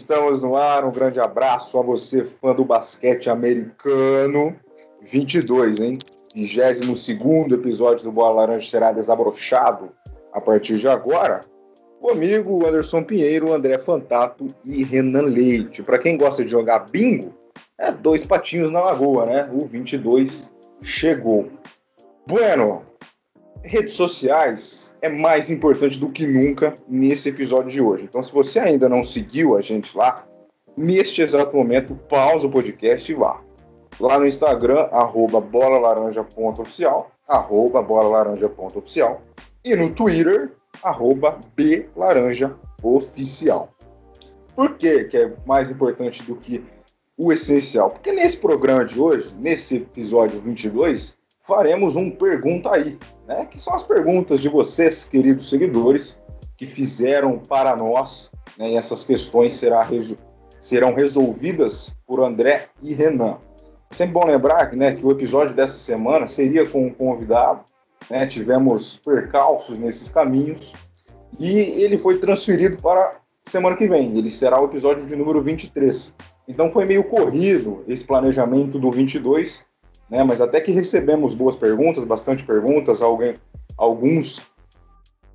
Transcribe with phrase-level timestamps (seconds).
[0.00, 0.82] Estamos no ar.
[0.82, 4.56] Um grande abraço a você, fã do basquete americano.
[5.02, 5.98] 22, hein?
[6.34, 9.90] 22 episódio do Bola Laranja será desabrochado
[10.32, 11.40] a partir de agora.
[12.00, 15.82] Comigo, Anderson Pinheiro, André Fantato e Renan Leite.
[15.82, 17.34] Para quem gosta de jogar bingo,
[17.78, 19.50] é dois patinhos na lagoa, né?
[19.52, 21.50] O 22 chegou.
[22.26, 22.86] Bueno,
[23.62, 28.04] redes sociais é mais importante do que nunca nesse episódio de hoje.
[28.04, 30.26] Então, se você ainda não seguiu a gente lá,
[30.76, 33.40] neste exato momento, pausa o podcast e vá.
[33.98, 39.22] Lá no Instagram, arroba bolalaranja.oficial, arroba bolalaranja.oficial.
[39.62, 41.38] E no Twitter, arroba
[41.94, 43.68] blaranjaoficial.
[44.54, 46.64] Por que, que é mais importante do que
[47.16, 47.90] o essencial?
[47.90, 51.19] Porque nesse programa de hoje, nesse episódio 22,
[51.50, 53.44] faremos um Pergunta Aí, né?
[53.44, 56.22] que são as perguntas de vocês, queridos seguidores,
[56.56, 58.70] que fizeram para nós, né?
[58.70, 60.16] e essas questões será resol
[60.60, 63.38] serão resolvidas por André e Renan.
[63.90, 67.62] É sempre bom lembrar né, que o episódio dessa semana seria com um convidado,
[68.10, 68.26] né?
[68.26, 70.74] tivemos percalços nesses caminhos,
[71.38, 71.48] e
[71.82, 76.14] ele foi transferido para semana que vem, ele será o episódio de número 23.
[76.46, 79.66] Então foi meio corrido esse planejamento do 22,
[80.10, 80.24] né?
[80.24, 83.34] Mas até que recebemos boas perguntas, bastante perguntas, alguém,
[83.76, 84.42] alguns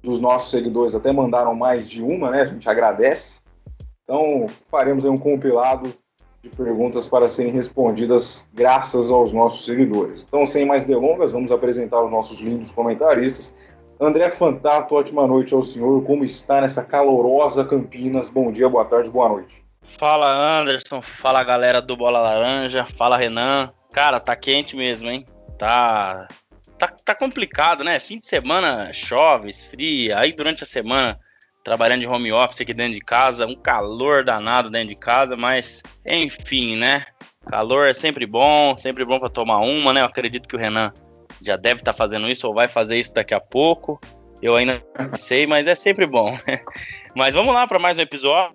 [0.03, 2.41] dos nossos seguidores até mandaram mais de uma, né?
[2.41, 3.41] A gente agradece.
[4.03, 5.93] Então faremos um compilado
[6.43, 10.23] de perguntas para serem respondidas graças aos nossos seguidores.
[10.27, 13.55] Então, sem mais delongas, vamos apresentar os nossos lindos comentaristas.
[13.99, 16.03] André Fantato, ótima noite ao senhor.
[16.03, 18.29] Como está nessa calorosa Campinas?
[18.29, 19.65] Bom dia, boa tarde, boa noite.
[19.97, 25.25] Fala Anderson, fala galera do Bola Laranja, fala Renan, Cara, tá quente mesmo, hein?
[25.57, 26.27] Tá,
[26.77, 27.97] tá, tá complicado, né?
[27.97, 31.17] Fim de semana chove, esfria, aí durante a semana
[31.63, 35.81] trabalhando de home office aqui dentro de casa, um calor danado dentro de casa, mas
[36.05, 37.05] enfim, né?
[37.47, 40.01] Calor é sempre bom, sempre bom para tomar uma, né?
[40.01, 40.91] Eu acredito que o Renan
[41.41, 43.97] já deve estar tá fazendo isso ou vai fazer isso daqui a pouco.
[44.41, 46.37] Eu ainda não sei, mas é sempre bom.
[47.15, 48.54] Mas vamos lá para mais um episódio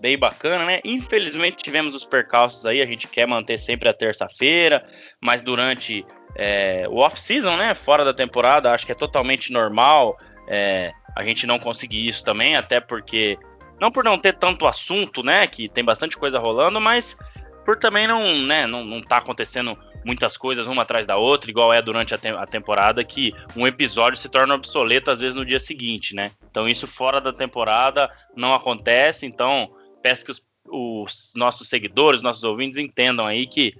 [0.00, 0.80] bem bacana, né?
[0.84, 4.86] Infelizmente tivemos os percalços aí, a gente quer manter sempre a terça-feira,
[5.20, 6.04] mas durante
[6.36, 7.74] é, o off-season, né?
[7.74, 10.16] Fora da temporada, acho que é totalmente normal
[10.48, 13.38] é, a gente não conseguir isso também, até porque.
[13.80, 15.46] Não por não ter tanto assunto, né?
[15.46, 17.16] Que tem bastante coisa rolando, mas
[17.64, 21.70] por também não, né, não, não tá acontecendo muitas coisas uma atrás da outra, igual
[21.70, 25.44] é durante a, te a, temporada, que um episódio se torna obsoleto às vezes no
[25.44, 26.32] dia seguinte, né?
[26.50, 29.70] Então isso fora da temporada não acontece, então
[30.02, 33.74] peço que os, os nossos seguidores, nossos ouvintes entendam aí que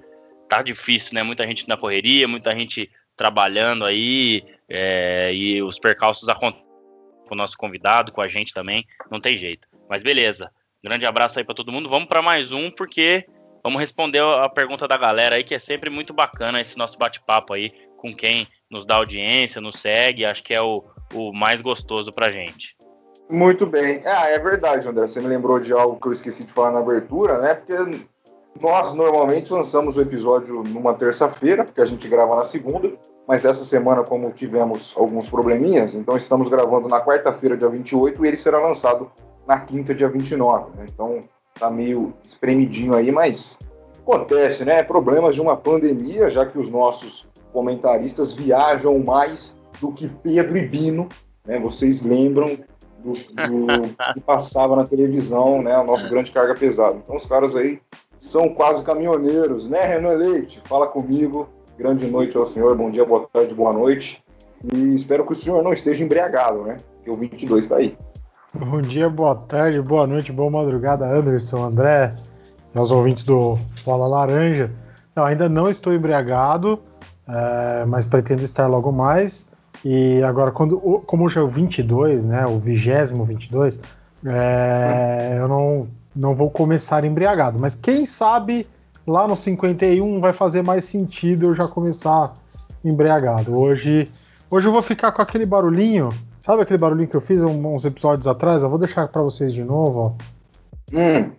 [0.51, 1.23] tá difícil, né?
[1.23, 6.69] Muita gente na correria, muita gente trabalhando aí, é, e os percalços acontecem
[7.27, 9.67] com o nosso convidado, com a gente também, não tem jeito.
[9.89, 10.51] Mas beleza,
[10.85, 11.89] grande abraço aí para todo mundo.
[11.89, 13.27] Vamos para mais um, porque
[13.69, 17.53] vamos responder a pergunta da galera aí, que é sempre muito bacana esse nosso bate-papo
[17.53, 17.69] aí
[17.99, 20.83] com quem nos dá audiência, nos segue, acho que é o,
[21.15, 22.75] o mais gostoso pra gente.
[23.31, 24.01] Muito bem.
[24.07, 25.07] Ah, é verdade, André.
[25.07, 27.53] Você me lembrou de algo que eu esqueci de falar na abertura, né?
[27.53, 27.75] Porque
[28.59, 32.91] nós normalmente lançamos o episódio numa terça-feira, porque a gente grava na segunda,
[33.27, 38.29] mas essa semana, como tivemos alguns probleminhas, então estamos gravando na quarta-feira, dia 28, e
[38.29, 39.13] ele será lançado
[39.47, 40.71] na quinta, dia 29.
[40.75, 40.87] Né?
[40.91, 41.21] Então
[41.59, 43.59] tá meio espremidinho aí, mas
[44.01, 44.83] acontece, né?
[44.83, 50.67] Problemas de uma pandemia, já que os nossos comentaristas viajam mais do que Pedro e
[50.67, 51.09] Bino,
[51.45, 51.59] né?
[51.59, 52.59] Vocês lembram
[52.99, 55.77] do, do que passava na televisão, né?
[55.79, 56.97] O nosso grande carga pesada.
[56.97, 57.81] Então os caras aí
[58.19, 60.61] são quase caminhoneiros, né, Renan Leite?
[60.69, 61.49] Fala comigo.
[61.79, 64.23] Grande noite ao senhor, bom dia, boa tarde, boa noite.
[64.75, 66.77] E espero que o senhor não esteja embriagado, né?
[67.05, 67.97] Que o 22 está aí.
[68.55, 72.15] Bom dia, boa tarde, boa noite, boa madrugada, Anderson, André,
[72.75, 74.71] aos ouvintes do Fala Laranja.
[75.15, 76.81] Ainda não estou embriagado,
[77.29, 79.47] é, mas pretendo estar logo mais.
[79.85, 83.79] E agora, quando, como hoje é o 22, né, o vigésimo 22,
[84.25, 85.87] é, eu não,
[86.17, 87.59] não vou começar embriagado.
[87.61, 88.67] Mas quem sabe
[89.07, 92.33] lá no 51 vai fazer mais sentido eu já começar
[92.83, 93.55] embriagado.
[93.55, 94.11] Hoje,
[94.51, 96.09] hoje eu vou ficar com aquele barulhinho,
[96.49, 98.63] sabe aquele barulhinho que eu fiz uns episódios atrás?
[98.63, 100.97] Eu vou deixar para vocês de novo, ó.
[100.97, 101.31] Hum.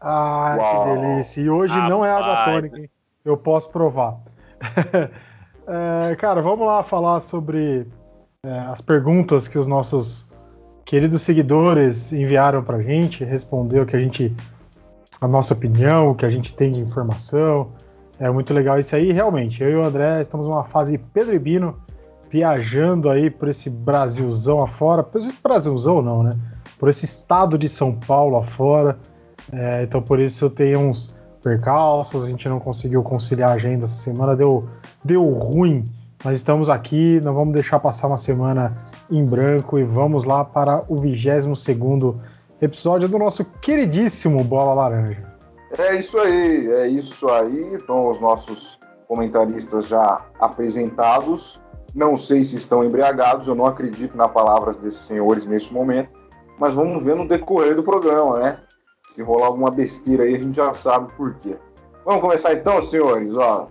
[0.00, 0.84] Ah, Uau.
[0.84, 1.40] que delícia.
[1.40, 2.88] E hoje ah, não é água tônica, hein?
[3.24, 4.18] Eu posso provar.
[5.66, 7.86] É, cara, vamos lá falar sobre
[8.44, 10.30] é, as perguntas que os nossos
[10.84, 14.30] queridos seguidores enviaram pra gente, responder o que a gente.
[15.22, 17.72] a nossa opinião, o que a gente tem de informação.
[18.20, 19.62] É muito legal isso aí, realmente.
[19.62, 21.82] Eu e o André estamos numa fase Pedro e Bino,
[22.30, 25.02] viajando aí por esse Brasilzão afora.
[25.02, 26.30] Por esse Brasilzão não, né?
[26.78, 28.98] por esse estado de São Paulo afora.
[29.52, 33.84] É, então por isso eu tenho uns percalços, a gente não conseguiu conciliar a agenda
[33.84, 34.68] essa semana, deu,
[35.02, 35.84] deu ruim.
[36.24, 38.76] Mas estamos aqui, não vamos deixar passar uma semana
[39.10, 42.20] em branco e vamos lá para o 22 segundo
[42.60, 45.22] episódio do nosso queridíssimo Bola Laranja.
[45.78, 47.74] É isso aí, é isso aí.
[47.74, 48.78] Então os nossos
[49.08, 51.60] comentaristas já apresentados.
[51.94, 56.10] Não sei se estão embriagados, eu não acredito nas palavras desses senhores neste momento,
[56.58, 58.60] mas vamos ver no decorrer do programa, né?
[59.08, 61.56] Se rolar alguma besteira aí, a gente já sabe por quê.
[62.04, 63.68] Vamos começar então, senhores, ó.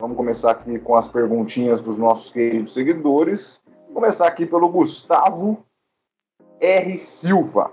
[0.00, 3.60] Vamos começar aqui com as perguntinhas dos nossos queridos seguidores.
[3.86, 5.64] Vou começar aqui pelo Gustavo
[6.60, 6.98] R.
[6.98, 7.70] Silva.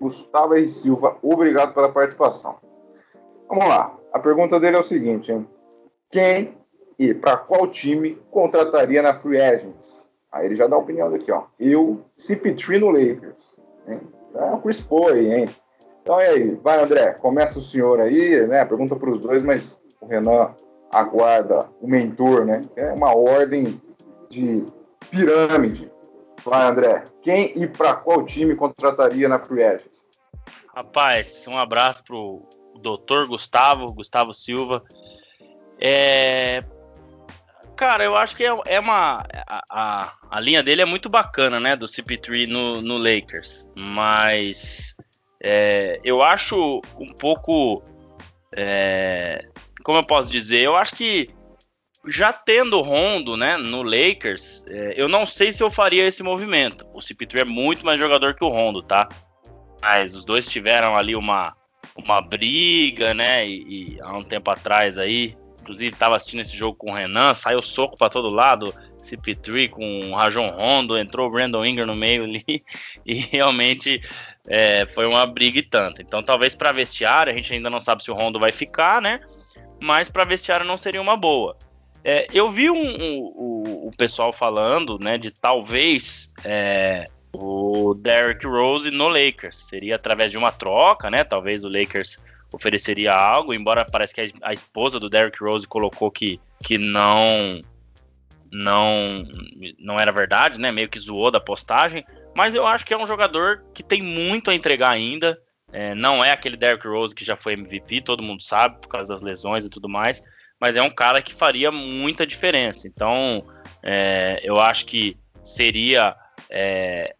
[0.00, 0.68] Gustavo R.
[0.68, 2.56] Silva, obrigado pela participação.
[3.48, 3.96] Vamos lá.
[4.12, 5.48] A pergunta dele é o seguinte, hein?
[6.10, 6.56] Quem
[6.98, 10.08] e para qual time contrataria na Free Agents?
[10.30, 11.44] Aí ele já dá a opinião daqui, ó.
[11.58, 13.56] Eu, CP3 no Lakers.
[13.86, 14.00] Hein?
[14.34, 15.48] É o Chris Paul aí, hein?
[16.02, 18.64] Então e aí, vai André, começa o senhor aí, né?
[18.64, 20.54] Pergunta para os dois, mas o Renan
[20.92, 22.60] aguarda o mentor, né?
[22.76, 23.80] É uma ordem
[24.28, 24.66] de
[25.10, 25.90] pirâmide.
[26.44, 30.06] Vai André, quem e para qual time contrataria na Free Agents?
[30.74, 32.42] Rapaz, um abraço pro
[32.82, 33.26] Dr.
[33.28, 34.82] Gustavo, Gustavo Silva.
[35.80, 36.58] É,
[37.76, 39.24] Cara, eu acho que é, é uma.
[39.48, 41.74] A, a, linha dele é muito bacana, né?
[41.74, 43.68] Do CP3 no, no Lakers.
[43.78, 44.96] Mas.
[45.42, 47.82] É, eu acho um pouco.
[48.56, 49.44] É,
[49.82, 50.60] como eu posso dizer?
[50.60, 51.26] Eu acho que.
[52.06, 56.86] Já tendo Rondo, né, no Lakers, é, eu não sei se eu faria esse movimento.
[56.92, 59.08] O CP3 é muito mais jogador que o Rondo, tá?
[59.80, 61.56] Mas os dois tiveram ali uma,
[61.96, 63.48] uma briga, né?
[63.48, 65.34] E, e há um tempo atrás aí,
[65.64, 68.74] Inclusive, estava assistindo esse jogo com o Renan, saiu soco para todo lado.
[69.02, 72.42] CP3 com o Rajon Rondo, entrou o Brandon Ingram no meio ali
[73.04, 74.00] e realmente
[74.48, 76.00] é, foi uma briga e tanto.
[76.00, 79.20] Então, talvez para vestiário, a gente ainda não sabe se o Rondo vai ficar, né?
[79.80, 81.56] Mas para vestiário não seria uma boa.
[82.02, 88.90] É, eu vi um, um, o pessoal falando, né, de talvez é, o Derrick Rose
[88.90, 89.56] no Lakers.
[89.56, 91.24] Seria através de uma troca, né?
[91.24, 92.18] Talvez o Lakers
[92.54, 97.60] ofereceria algo, embora parece que a, esposa do Derrick Rose colocou que, que não
[98.50, 99.24] não
[99.78, 100.70] não era verdade, né?
[100.70, 102.04] Meio que zoou da postagem,
[102.34, 105.38] mas eu acho que é um jogador que tem muito a entregar ainda.
[105.72, 109.12] É, não é aquele Derrick Rose que já foi MVP, todo mundo sabe por causa
[109.12, 110.22] das lesões e tudo mais,
[110.60, 112.86] mas é um cara que faria muita diferença.
[112.86, 113.44] Então,
[113.82, 116.14] é, eu acho que seria
[116.48, 117.16] é,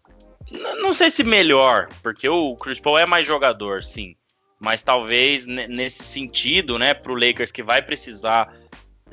[0.81, 4.15] não sei se melhor, porque o Chris Paul é mais jogador, sim
[4.61, 8.53] mas talvez nesse sentido, né, para o Lakers que vai precisar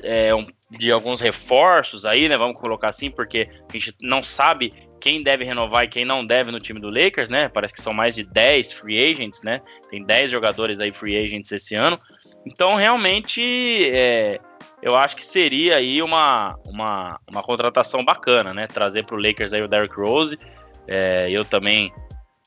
[0.00, 4.70] é, um, de alguns reforços aí, né, vamos colocar assim, porque a gente não sabe
[5.02, 7.48] quem deve renovar e quem não deve no time do Lakers, né?
[7.48, 9.60] Parece que são mais de 10 free agents, né?
[9.90, 11.98] Tem 10 jogadores aí free agents esse ano.
[12.46, 14.38] Então, realmente, é,
[14.80, 18.68] eu acho que seria aí uma, uma, uma contratação bacana, né?
[18.68, 20.38] Trazer para o Lakers aí o Derrick Rose.
[20.86, 21.92] É, eu também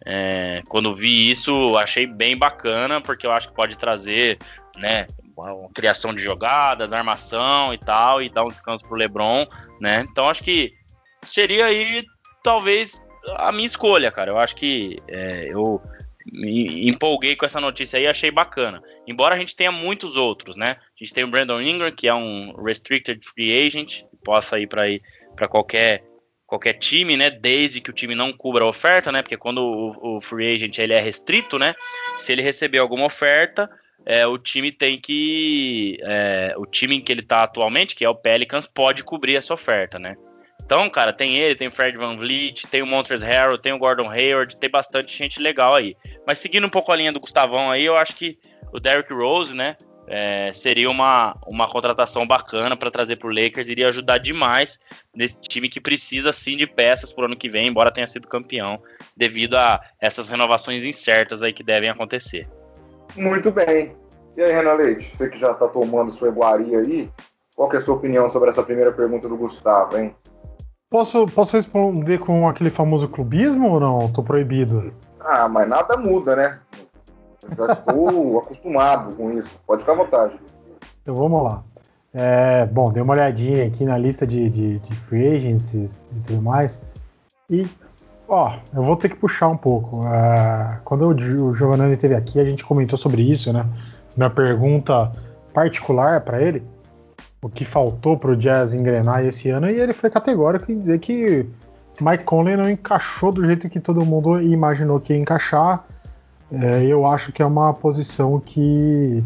[0.05, 4.37] é, quando vi isso, achei bem bacana, porque eu acho que pode trazer,
[4.77, 5.07] né,
[5.73, 9.45] criação de jogadas, armação e tal, e dar um descanso pro LeBron,
[9.81, 10.05] né?
[10.09, 10.73] Então acho que
[11.25, 12.05] seria aí
[12.43, 13.05] talvez
[13.37, 14.31] a minha escolha, cara.
[14.31, 15.81] Eu acho que é, eu
[16.33, 18.81] me empolguei com essa notícia aí, achei bacana.
[19.07, 20.77] Embora a gente tenha muitos outros, né?
[20.79, 24.87] A gente tem o Brandon Ingram, que é um restricted free agent, possa ir para
[24.87, 25.01] ir
[25.35, 26.03] para qualquer
[26.45, 27.29] qualquer time, né?
[27.29, 29.21] Desde que o time não cubra a oferta, né?
[29.21, 31.73] Porque quando o, o free agent ele é restrito, né?
[32.17, 33.69] Se ele receber alguma oferta,
[34.05, 35.97] é, o time tem que.
[36.03, 39.53] É, o time em que ele tá atualmente, que é o Pelicans, pode cobrir essa
[39.53, 40.15] oferta, né?
[40.63, 43.77] Então, cara, tem ele, tem o Fred Van Vliet, tem o Montrezl Harrell, tem o
[43.77, 45.95] Gordon Hayward, tem bastante gente legal aí.
[46.25, 48.39] Mas seguindo um pouco a linha do Gustavão aí, eu acho que
[48.73, 49.75] o Derrick Rose, né?
[50.07, 54.79] É, seria uma, uma contratação bacana para trazer para o Lakers, iria ajudar demais
[55.15, 58.27] nesse time que precisa sim de peças para o ano que vem, embora tenha sido
[58.27, 58.79] campeão,
[59.15, 62.47] devido a essas renovações incertas aí que devem acontecer.
[63.15, 63.95] Muito bem.
[64.37, 67.09] E aí, Renan Leite, você que já está tomando sua iguaria aí,
[67.55, 70.13] qual é a sua opinião sobre essa primeira pergunta do Gustavo, hein?
[70.89, 74.11] Posso, posso responder com aquele famoso clubismo ou não?
[74.11, 74.93] Tô proibido.
[75.19, 76.59] Ah, mas nada muda, né?
[77.55, 79.59] Já estou acostumado com isso.
[79.65, 80.39] Pode ficar à vontade.
[81.01, 81.63] Então vamos lá.
[82.13, 86.41] É, bom, dei uma olhadinha aqui na lista de, de, de free agencies e tudo
[86.41, 86.79] mais.
[87.49, 87.67] E,
[88.27, 89.99] ó, eu vou ter que puxar um pouco.
[89.99, 93.65] Uh, quando o, o Giovanni esteve aqui, a gente comentou sobre isso, né?
[94.15, 95.11] Minha pergunta
[95.53, 96.63] particular para ele,
[97.41, 100.99] o que faltou para o Jazz engrenar esse ano, e ele foi categórico em dizer
[100.99, 101.45] que
[102.01, 105.85] Mike Conley não encaixou do jeito que todo mundo imaginou que ia encaixar.
[106.51, 109.23] É, eu acho que é uma posição que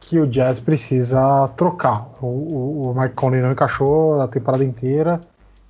[0.00, 2.08] que o Jazz precisa trocar.
[2.22, 5.20] O, o, o Mike Conley não encaixou a temporada inteira.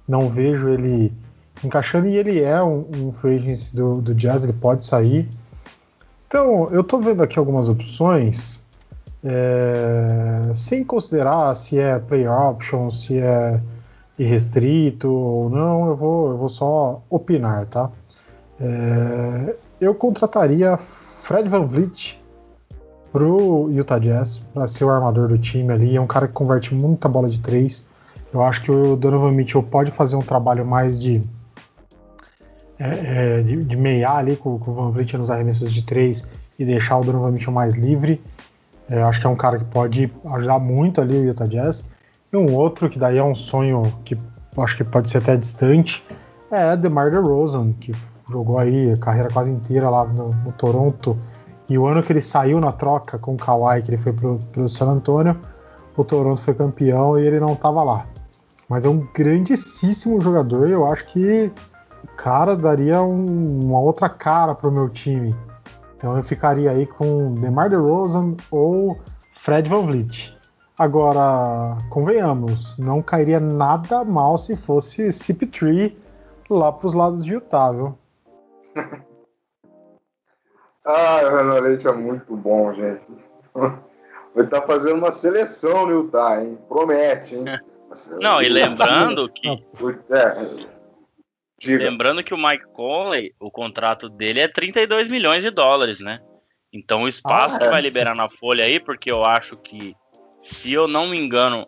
[0.06, 1.12] Não vejo ele
[1.64, 5.28] encaixando e ele é um, um free do, do Jazz, ele pode sair.
[6.26, 8.60] Então, eu estou vendo aqui algumas opções,
[9.24, 13.60] é, sem considerar se é player option, se é
[14.18, 17.90] irrestrito ou não, eu vou, eu vou só opinar, tá?
[18.60, 20.76] É, eu contrataria
[21.22, 22.20] Fred Van Vliet
[23.12, 25.96] pro Utah Jazz para ser o armador do time ali.
[25.96, 27.86] É um cara que converte muita bola de três.
[28.32, 31.20] Eu acho que o Donovan Mitchell pode fazer um trabalho mais de
[32.78, 36.26] é, é, de, de meiar ali com, com, o Van Vliet nos arremessos de três
[36.58, 38.20] e deixar o Donovan Mitchell mais livre.
[38.88, 41.84] É, acho que é um cara que pode ajudar muito ali o Utah Jazz.
[42.32, 44.16] E um outro que daí é um sonho que
[44.56, 46.04] acho que pode ser até distante
[46.50, 47.92] é DeMar DeRozan, que
[48.30, 51.16] jogou aí a carreira quase inteira lá no, no Toronto.
[51.68, 54.38] E o ano que ele saiu na troca com o Kawhi, que ele foi pro,
[54.52, 55.36] pro San Antonio,
[55.96, 58.06] o Toronto foi campeão e ele não estava lá.
[58.68, 61.52] Mas é um grandíssimo jogador e eu acho que
[62.18, 65.34] cara daria um, uma outra cara pro meu time.
[65.96, 68.98] Então eu ficaria aí com DeMar DeRozan ou
[69.38, 70.36] Fred Van Vliet.
[70.78, 75.92] Agora, convenhamos, não cairia nada mal se fosse CP3
[76.50, 77.98] lá pros lados de Utah, viu?
[80.84, 83.06] Ah, o Renan Leite é muito bom, gente.
[84.36, 86.58] Ele tá fazendo uma seleção no Utah, hein?
[86.68, 87.44] Promete, hein?
[88.20, 89.48] Não, e lembrando que.
[89.48, 90.78] É,
[91.58, 91.90] Diga.
[91.90, 96.20] Lembrando que o Mike Conley, o contrato dele é 32 milhões de dólares, né?
[96.72, 99.96] Então o espaço ah, que é, vai liberar na folha aí, porque eu acho que,
[100.44, 101.66] se eu não me engano,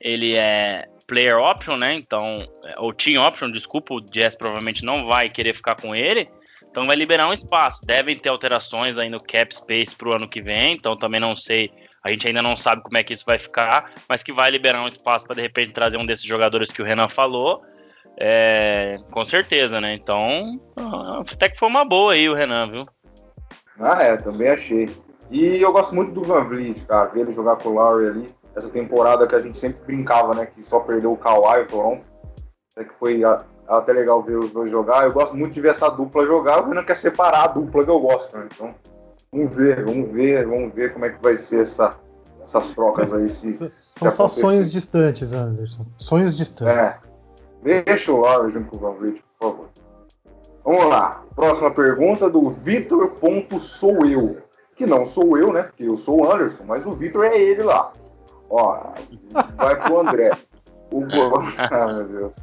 [0.00, 1.94] ele é player option, né?
[1.94, 6.28] Então, é, ou team option, desculpa, o Jazz provavelmente não vai querer ficar com ele.
[6.70, 7.84] Então vai liberar um espaço.
[7.84, 11.70] Devem ter alterações aí no cap space pro ano que vem, então também não sei.
[12.04, 14.82] A gente ainda não sabe como é que isso vai ficar, mas que vai liberar
[14.82, 17.62] um espaço para de repente trazer um desses jogadores que o Renan falou.
[18.20, 19.94] É, com certeza, né?
[19.94, 20.60] Então,
[21.32, 22.82] até que foi uma boa aí o Renan, viu?
[23.80, 24.88] Ah, é, também achei.
[25.30, 28.28] E eu gosto muito do Van Vliet, cara, ver ele jogar com o Lowry ali.
[28.56, 30.46] Essa temporada que a gente sempre brincava, né?
[30.46, 32.06] Que só perdeu o Kawhi, o Toronto.
[32.76, 33.22] É que foi
[33.68, 35.04] até legal ver os dois jogar.
[35.04, 36.62] Eu gosto muito de ver essa dupla jogar.
[36.62, 38.48] O Renan quer separar a dupla que eu gosto, né?
[38.52, 38.74] Então,
[39.30, 41.90] vamos ver, vamos ver, vamos ver como é que vai ser essa,
[42.42, 43.28] essas trocas aí.
[43.28, 45.84] Se, São se só sonhos distantes, Anderson.
[45.98, 46.74] Sonhos distantes.
[46.74, 46.98] É.
[47.84, 49.68] Deixa o Laura junto com o Vliet, por favor.
[50.64, 51.22] Vamos lá.
[51.34, 53.12] Próxima pergunta do Vitor.
[53.58, 54.38] Sou eu.
[54.76, 55.64] Que não sou eu, né?
[55.64, 57.90] Porque eu sou o Anderson, mas o Vitor é ele lá.
[58.48, 58.92] Ó,
[59.56, 60.30] vai pro André.
[60.90, 61.04] O
[61.58, 62.36] ah, meu Deus.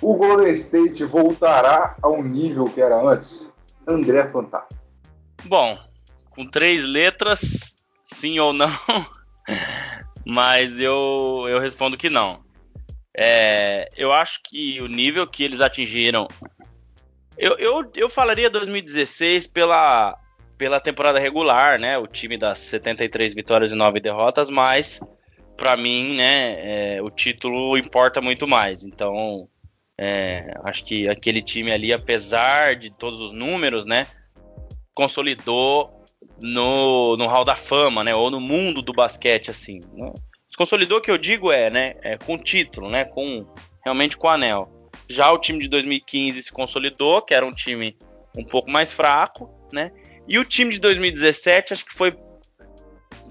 [0.00, 3.54] O Golden State voltará ao nível que era antes?
[3.86, 4.80] André Fantástico.
[5.44, 5.78] Bom,
[6.30, 8.70] com três letras, sim ou não.
[10.26, 12.44] Mas eu, eu respondo que não.
[13.16, 16.26] É, eu acho que o nível que eles atingiram.
[17.38, 20.18] Eu, eu, eu falaria 2016 pela,
[20.58, 21.96] pela temporada regular, né?
[21.96, 25.00] O time das 73 vitórias e 9 derrotas, mas
[25.56, 28.84] para mim, né, é, o título importa muito mais.
[28.84, 29.48] Então,
[29.98, 34.06] é, acho que aquele time ali, apesar de todos os números, né,
[34.94, 36.04] consolidou
[36.40, 39.80] no, no Hall da Fama, né, ou no mundo do basquete, assim.
[39.92, 40.12] Né?
[40.56, 43.46] Consolidou, que eu digo é, né, é, com título, né, com
[43.84, 44.70] realmente com anel.
[45.08, 47.96] Já o time de 2015 se consolidou, que era um time
[48.36, 49.92] um pouco mais fraco, né?
[50.28, 52.10] E o time de 2017 acho que foi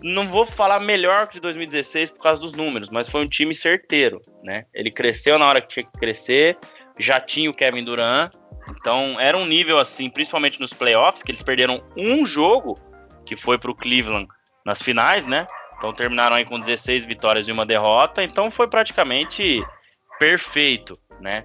[0.03, 3.53] não vou falar melhor que de 2016 por causa dos números, mas foi um time
[3.53, 4.65] certeiro, né?
[4.73, 6.57] Ele cresceu na hora que tinha que crescer,
[6.99, 8.33] já tinha o Kevin Durant,
[8.69, 12.75] então era um nível assim, principalmente nos playoffs, que eles perderam um jogo
[13.25, 14.27] que foi para o Cleveland
[14.65, 15.45] nas finais, né?
[15.77, 18.23] Então terminaram aí com 16 vitórias e uma derrota.
[18.23, 19.63] Então foi praticamente
[20.19, 21.43] perfeito, né?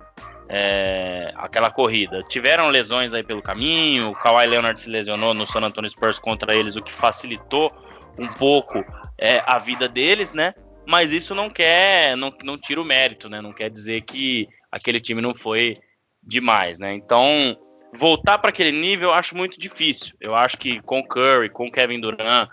[0.49, 2.21] É, aquela corrida.
[2.21, 4.11] Tiveram lesões aí pelo caminho.
[4.11, 7.73] O Kawhi Leonard se lesionou no San Antonio Spurs contra eles, o que facilitou
[8.19, 8.85] um pouco
[9.19, 10.55] é, a vida deles, né?
[10.87, 13.41] Mas isso não quer, não, não tira o mérito, né?
[13.41, 15.79] Não quer dizer que aquele time não foi
[16.23, 16.95] demais, né?
[16.95, 17.57] Então
[17.93, 20.17] voltar para aquele nível eu acho muito difícil.
[20.21, 22.49] Eu acho que com Curry, com Kevin Durant,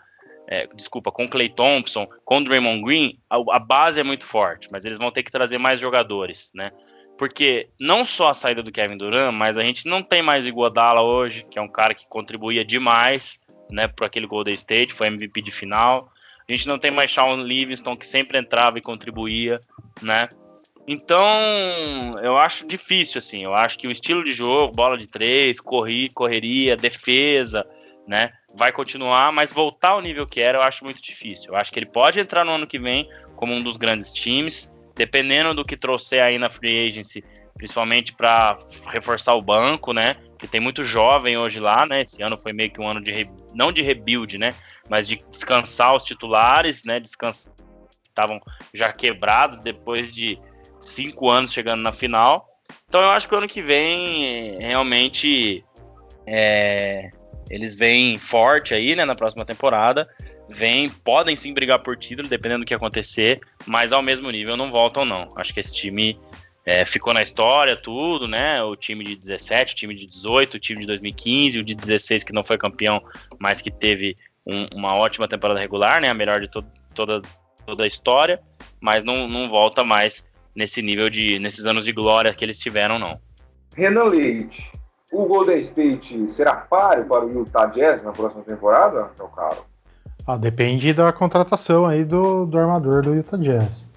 [0.47, 4.85] é, desculpa, com Clay Thompson, com Draymond Green, a, a, base é muito forte, mas
[4.85, 6.71] eles vão ter que trazer mais jogadores, né?
[7.17, 10.47] Porque não só a saída do Kevin Durant, mas a gente não tem mais o
[10.47, 15.07] Iguodala hoje, que é um cara que contribuía demais, né, para aquele Golden State, foi
[15.07, 16.11] MVP de final.
[16.47, 19.59] A gente não tem mais Shawn Livingston, que sempre entrava e contribuía,
[20.01, 20.29] né?
[20.87, 21.29] Então,
[22.23, 23.43] eu acho difícil, assim.
[23.43, 27.67] Eu acho que o estilo de jogo, bola de três, corri, correria, defesa,
[28.07, 28.31] né?
[28.55, 31.51] Vai continuar, mas voltar ao nível que era, eu acho muito difícil.
[31.51, 34.73] Eu acho que ele pode entrar no ano que vem como um dos grandes times,
[34.95, 37.21] dependendo do que trouxer aí na free agency,
[37.55, 38.57] principalmente para
[38.87, 40.15] reforçar o banco, né?
[40.39, 42.03] Que tem muito jovem hoje lá, né?
[42.03, 43.11] Esse ano foi meio que um ano de
[43.57, 44.53] não de rebuild, né?
[44.89, 47.01] Mas de descansar os titulares, né?
[47.01, 48.39] Estavam
[48.73, 50.39] já quebrados depois de
[50.79, 52.47] cinco anos chegando na final.
[52.87, 55.65] Então eu acho que o ano que vem realmente
[56.27, 57.09] é,
[57.49, 60.07] eles vêm forte aí, né, na próxima temporada.
[60.49, 64.71] Vêm, podem sim brigar por título, dependendo do que acontecer, mas ao mesmo nível não
[64.71, 65.27] voltam não.
[65.35, 66.17] Acho que esse time
[66.67, 68.61] é, ficou na história, tudo, né?
[68.61, 72.25] O time de 17, o time de 18, o time de 2015, o de 16
[72.25, 73.01] que não foi campeão,
[73.39, 76.09] mas que teve um, uma ótima temporada regular, né?
[76.09, 76.61] A melhor de to
[76.93, 77.21] toda,
[77.65, 78.41] toda a história,
[78.81, 82.99] mas não, não volta mais nesse nível de nesses anos de glória que eles tiveram,
[82.99, 83.17] não.
[83.73, 84.69] Renan Leite,
[85.13, 89.65] o Golden State será páreo para o Utah Jazz na próxima temporada, meu caro?
[90.25, 93.87] Ah, depende da contratação aí do, do armador do Utah Jazz.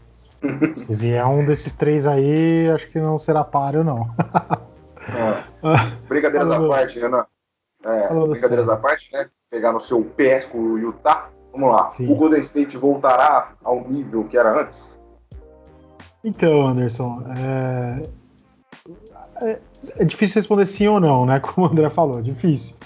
[0.76, 4.11] Se vier um desses três aí, acho que não será páreo, não.
[5.09, 5.44] é.
[6.09, 7.26] Brincadeiras à parte, Renan.
[7.85, 9.28] É, brincadeiras à parte, né?
[9.50, 11.28] Pegar no seu pé com o Utah.
[11.52, 11.90] Vamos lá.
[11.90, 12.11] Sim.
[12.11, 15.00] O Golden State voltará ao nível que era antes?
[16.23, 18.02] Então, Anderson, é...
[19.42, 21.40] É, difícil responder sim ou não, né?
[21.40, 22.76] Como o André falou, é difícil.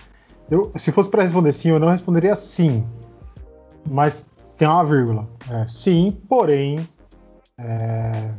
[0.51, 2.87] Eu, se fosse para responder sim ou não, eu responderia sim.
[3.87, 4.25] Mas
[4.57, 5.27] tem uma vírgula.
[5.51, 6.89] É, sim, porém,
[7.59, 8.31] é,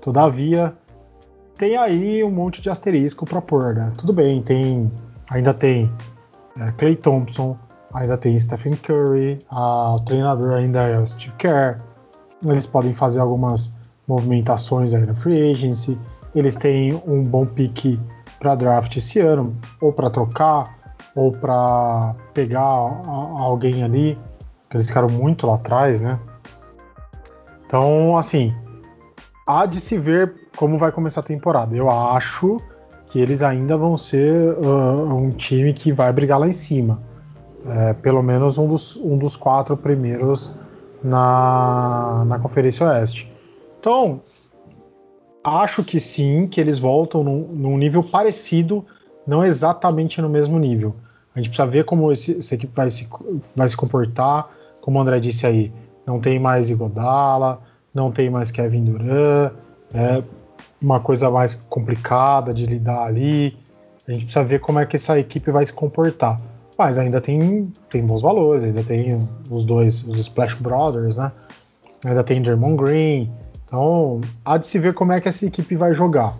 [0.00, 0.74] todavia,
[1.56, 3.92] tem aí um monte de asterisco para pôr, né?
[3.98, 4.90] Tudo bem, tem,
[5.30, 5.90] ainda tem
[6.58, 7.56] é, Clay Thompson,
[7.94, 11.78] ainda tem Stephen Curry, a, o treinador ainda é o Steve Kerr.
[12.46, 13.74] Eles podem fazer algumas
[14.06, 15.98] movimentações aí na free agency.
[16.34, 17.98] Eles têm um bom pique
[18.38, 20.78] para draft esse ano, ou para trocar,
[21.16, 24.16] ou para pegar alguém ali,
[24.72, 26.18] eles ficaram muito lá atrás, né?
[27.68, 28.48] Então, assim,
[29.46, 31.76] há de se ver como vai começar a temporada.
[31.76, 32.56] Eu acho
[33.10, 36.98] que eles ainda vão ser uh, um time que vai brigar lá em cima.
[37.66, 40.50] É, pelo menos um dos, um dos quatro primeiros
[41.04, 43.30] na, na Conferência Oeste.
[43.78, 44.22] Então,
[45.44, 48.82] acho que sim, que eles voltam num, num, nível parecido,
[49.26, 50.96] não exatamente no mesmo nível.
[51.34, 53.06] A gente precisa ver como esse, essa equipe vai se,
[53.54, 54.48] vai se comportar,
[54.80, 55.70] como o André disse aí,
[56.08, 57.60] não tem mais Igodala,
[57.94, 59.52] não tem mais Kevin Durant,
[59.92, 60.22] é
[60.80, 63.54] uma coisa mais complicada de lidar ali.
[64.06, 66.38] A gente precisa ver como é que essa equipe vai se comportar.
[66.78, 69.18] Mas ainda tem, tem bons valores, ainda tem
[69.50, 71.30] os dois, os Splash Brothers, né?
[72.06, 73.30] Ainda tem Dermond Green,
[73.66, 76.34] então, há de se ver como é que essa equipe vai jogar.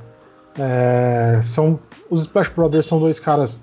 [0.59, 1.79] É, são
[2.09, 3.61] os Splash Brothers são dois caras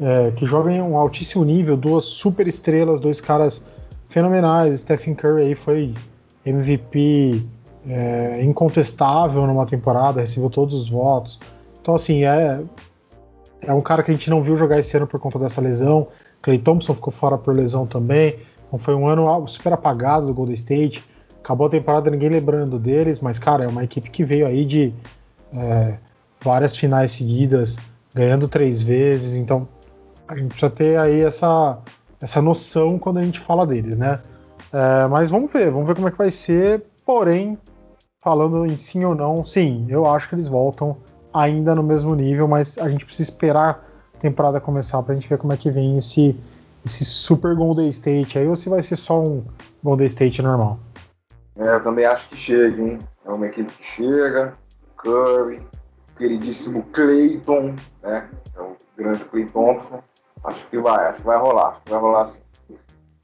[0.00, 3.62] é, que jogam em um altíssimo nível, duas super estrelas, dois caras
[4.14, 4.78] fenomenais.
[4.78, 5.92] Stephen Curry aí foi
[6.46, 7.44] MVP
[7.84, 11.38] é, incontestável numa temporada, recebeu todos os votos.
[11.82, 12.62] Então, assim, é,
[13.60, 16.06] é um cara que a gente não viu jogar esse ano por conta dessa lesão.
[16.40, 18.38] Clay Thompson ficou fora por lesão também.
[18.68, 21.04] Então, foi um ano super apagado do Golden State.
[21.42, 24.94] Acabou a temporada ninguém lembrando deles, mas, cara, é uma equipe que veio aí de
[25.52, 25.98] é,
[26.40, 27.76] várias finais seguidas,
[28.14, 29.68] ganhando três vezes, então
[30.26, 31.78] a gente precisa ter aí essa,
[32.24, 34.18] essa noção quando a gente fala deles, né?
[34.72, 36.82] É, mas vamos ver, vamos ver como é que vai ser.
[37.04, 37.58] Porém,
[38.22, 40.96] falando em sim ou não, sim, eu acho que eles voltam
[41.34, 45.28] ainda no mesmo nível, mas a gente precisa esperar a temporada começar para a gente
[45.28, 46.34] ver como é que vem esse,
[46.84, 49.44] esse Super Golden State aí, ou se vai ser só um
[49.82, 50.78] Golden State normal.
[51.56, 52.98] É, eu também acho que chega, hein?
[53.26, 54.54] É uma equipe que chega.
[54.96, 55.60] Curry,
[56.16, 58.30] queridíssimo Clayton, né?
[58.56, 60.02] É o grande Clay Thompson.
[60.44, 62.42] Acho que vai, acho que vai rolar, acho que vai rolar sim.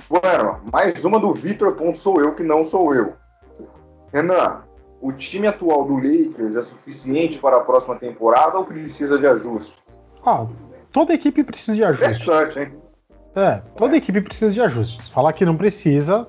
[0.09, 3.15] Bueno, mais uma do Vitor sou eu que não sou eu.
[4.13, 4.63] Renan,
[5.01, 9.81] o time atual do Lakers é suficiente para a próxima temporada ou precisa de ajustes?
[10.25, 10.47] Ah,
[10.91, 12.27] toda equipe precisa de ajustes.
[12.27, 12.75] Interessante, hein?
[13.37, 13.99] É, toda é.
[13.99, 15.09] equipe precisa de ajustes.
[15.09, 16.27] Falar que não precisa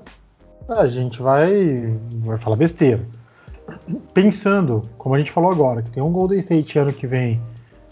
[0.69, 3.01] a gente vai, vai falar besteira.
[4.13, 7.41] Pensando, como a gente falou agora, que tem um Golden State ano que vem,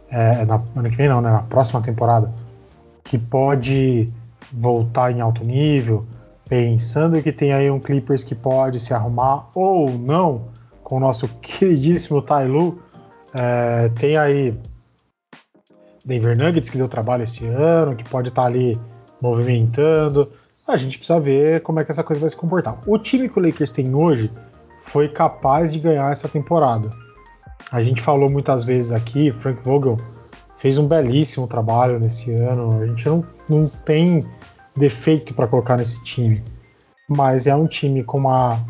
[0.09, 2.31] é, na, ano que vem não, né, na próxima temporada,
[3.09, 4.05] que pode
[4.53, 6.05] voltar em alto nível,
[6.47, 10.47] pensando que tem aí um Clippers que pode se arrumar ou não,
[10.81, 12.79] com o nosso queridíssimo Tailu,
[13.33, 14.57] é, tem aí
[16.05, 18.79] Denver Nuggets que deu trabalho esse ano, que pode estar tá ali
[19.21, 20.31] movimentando
[20.71, 22.79] a gente precisa ver como é que essa coisa vai se comportar.
[22.85, 24.31] O time que o Lakers tem hoje
[24.83, 26.89] foi capaz de ganhar essa temporada.
[27.71, 29.97] A gente falou muitas vezes aqui, Frank Vogel
[30.59, 32.81] fez um belíssimo trabalho nesse ano.
[32.81, 34.25] A gente não, não tem
[34.75, 36.43] defeito para colocar nesse time,
[37.07, 38.63] mas é um time com uma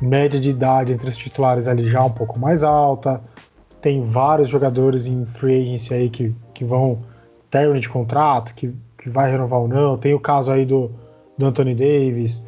[0.00, 3.22] média de idade entre os titulares ali já um pouco mais alta.
[3.80, 6.98] Tem vários jogadores em free agency aí que, que vão
[7.50, 9.96] término de contrato, que, que vai renovar ou não.
[9.96, 10.90] Tem o caso aí do,
[11.38, 12.42] do Anthony Davis.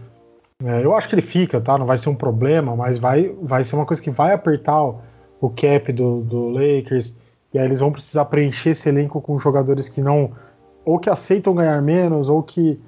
[0.65, 1.79] É, eu acho que ele fica, tá?
[1.79, 5.01] Não vai ser um problema, mas vai, vai ser uma coisa que vai apertar o,
[5.41, 7.15] o cap do, do Lakers.
[7.53, 10.33] E aí eles vão precisar preencher esse elenco com jogadores que não.
[10.85, 12.81] ou que aceitam ganhar menos, ou que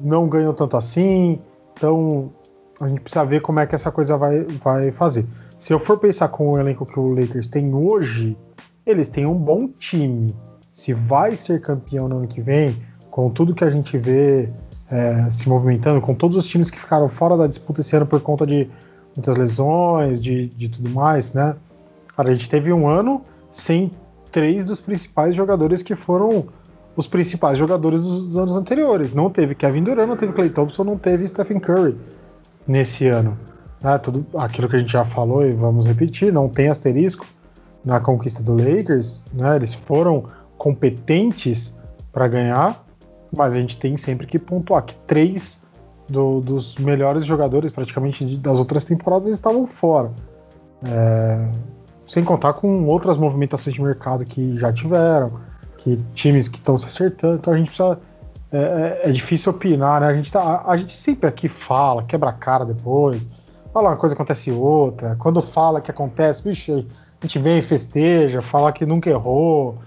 [0.00, 1.40] não ganham tanto assim.
[1.72, 2.32] Então
[2.80, 5.26] a gente precisa ver como é que essa coisa vai, vai fazer.
[5.58, 8.36] Se eu for pensar com o elenco que o Lakers tem hoje,
[8.84, 10.34] eles têm um bom time.
[10.72, 12.76] Se vai ser campeão no ano que vem,
[13.10, 14.50] com tudo que a gente vê
[14.90, 18.20] é, se movimentando, com todos os times que ficaram fora da disputa esse ano por
[18.20, 18.68] conta de
[19.16, 21.56] muitas lesões, de, de tudo mais, né?
[22.14, 23.22] Cara, a gente teve um ano
[23.56, 23.90] sem
[24.30, 26.44] três dos principais jogadores que foram
[26.94, 29.14] os principais jogadores dos, anos anteriores.
[29.14, 31.96] Não teve Kevin Durant, não teve Clay Thompson, não teve Stephen Curry
[32.66, 33.36] nesse ano.
[33.82, 33.96] Né?
[33.98, 37.26] Tudo aquilo que a gente já falou e vamos repetir, não tem asterisco
[37.82, 39.24] na conquista do Lakers.
[39.32, 39.56] Né?
[39.56, 40.24] Eles foram
[40.58, 41.74] competentes
[42.12, 42.84] para ganhar,
[43.34, 45.58] mas a gente tem sempre que pontuar que três
[46.10, 50.12] do, dos melhores jogadores, praticamente das outras temporadas, estavam fora.
[50.86, 51.50] É,
[52.06, 55.28] sem contar com outras movimentações de mercado que já tiveram,
[55.78, 57.36] que times que estão se acertando.
[57.36, 57.98] Então a gente precisa.
[58.52, 60.06] É, é, é, difícil opinar, né?
[60.06, 63.26] A gente, tá, a, gente sempre aqui fala, quebra a cara depois,
[63.72, 65.16] fala uma coisa acontece outra.
[65.16, 69.78] Quando fala que acontece, bicho, a gente vem e festeja, fala que nunca errou,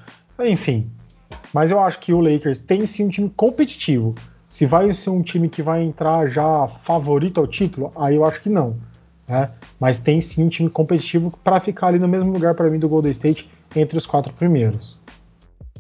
[0.41, 0.91] enfim.
[1.53, 4.13] Mas eu acho que o Lakers tem sim um time competitivo.
[4.49, 8.41] Se vai ser um time que vai entrar já favorito ao título, aí eu acho
[8.41, 8.75] que não.
[9.29, 9.49] Né?
[9.79, 12.89] Mas tem sim um time competitivo para ficar ali no mesmo lugar para mim do
[12.89, 14.99] Golden State entre os quatro primeiros.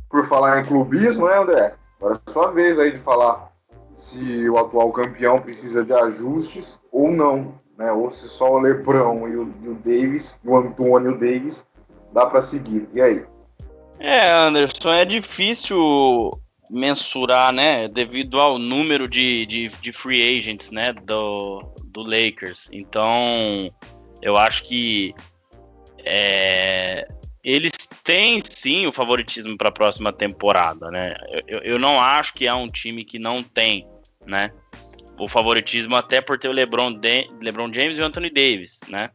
[0.09, 1.73] Por falar em clubismo, né, André?
[1.99, 3.51] Agora é sua vez aí de falar
[3.95, 7.91] se o atual campeão precisa de ajustes ou não, né?
[7.91, 11.67] Ou se só o Lebrão e o, e o Davis, o Antônio Davis,
[12.13, 12.87] dá para seguir.
[12.93, 13.25] E aí?
[13.99, 16.29] É, Anderson, é difícil
[16.69, 21.63] mensurar, né, devido ao número de, de, de free agents, né, do,
[22.03, 22.69] do Lakers.
[22.71, 23.71] Então,
[24.21, 25.13] eu acho que
[26.05, 27.05] é,
[27.43, 27.71] eles
[28.03, 31.15] têm sim o favoritismo para a próxima temporada, né?
[31.47, 33.87] Eu, eu, não acho que é um time que não tem,
[34.25, 34.51] né?
[35.19, 39.09] O favoritismo até por ter o LeBron, de, LeBron James e o Anthony Davis, né?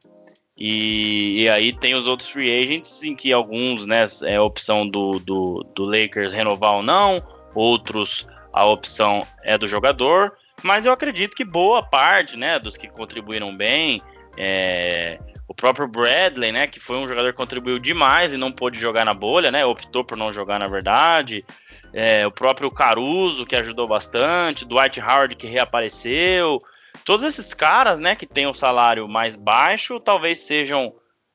[0.57, 4.89] E, e, aí tem os outros free agents em que alguns, né, é a opção
[4.89, 7.21] do, do, do Lakers renovar ou não,
[7.57, 12.89] outros a opção é do jogador, mas eu acredito que boa parte, né, dos que
[12.89, 14.01] contribuíram bem,
[14.35, 18.81] é, o próprio Bradley, né, que foi um jogador que contribuiu demais e não pôde
[18.81, 21.45] jogar na bolha, né, optou por não jogar na verdade,
[21.93, 26.59] é, o próprio Caruso, que ajudou bastante, Dwight Howard, que reapareceu,
[27.05, 30.95] todos esses caras, né, que têm o um salário mais baixo, talvez sejam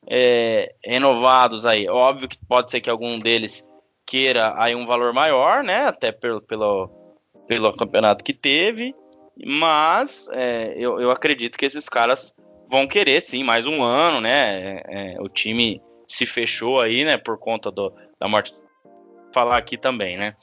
[0.09, 1.87] é, renovados aí.
[1.87, 3.63] Óbvio que pode ser que algum deles
[4.07, 6.89] queira aí um valor maior, né, até pelo, pelo,
[7.47, 8.95] pelo campeonato que teve,
[9.45, 12.36] mas é, eu, eu acredito que esses caras
[12.69, 14.82] vão querer sim mais um ano, né?
[14.88, 17.17] É, é, o time se fechou aí, né?
[17.17, 18.54] Por conta do, da morte.
[19.34, 20.36] Falar aqui também, né?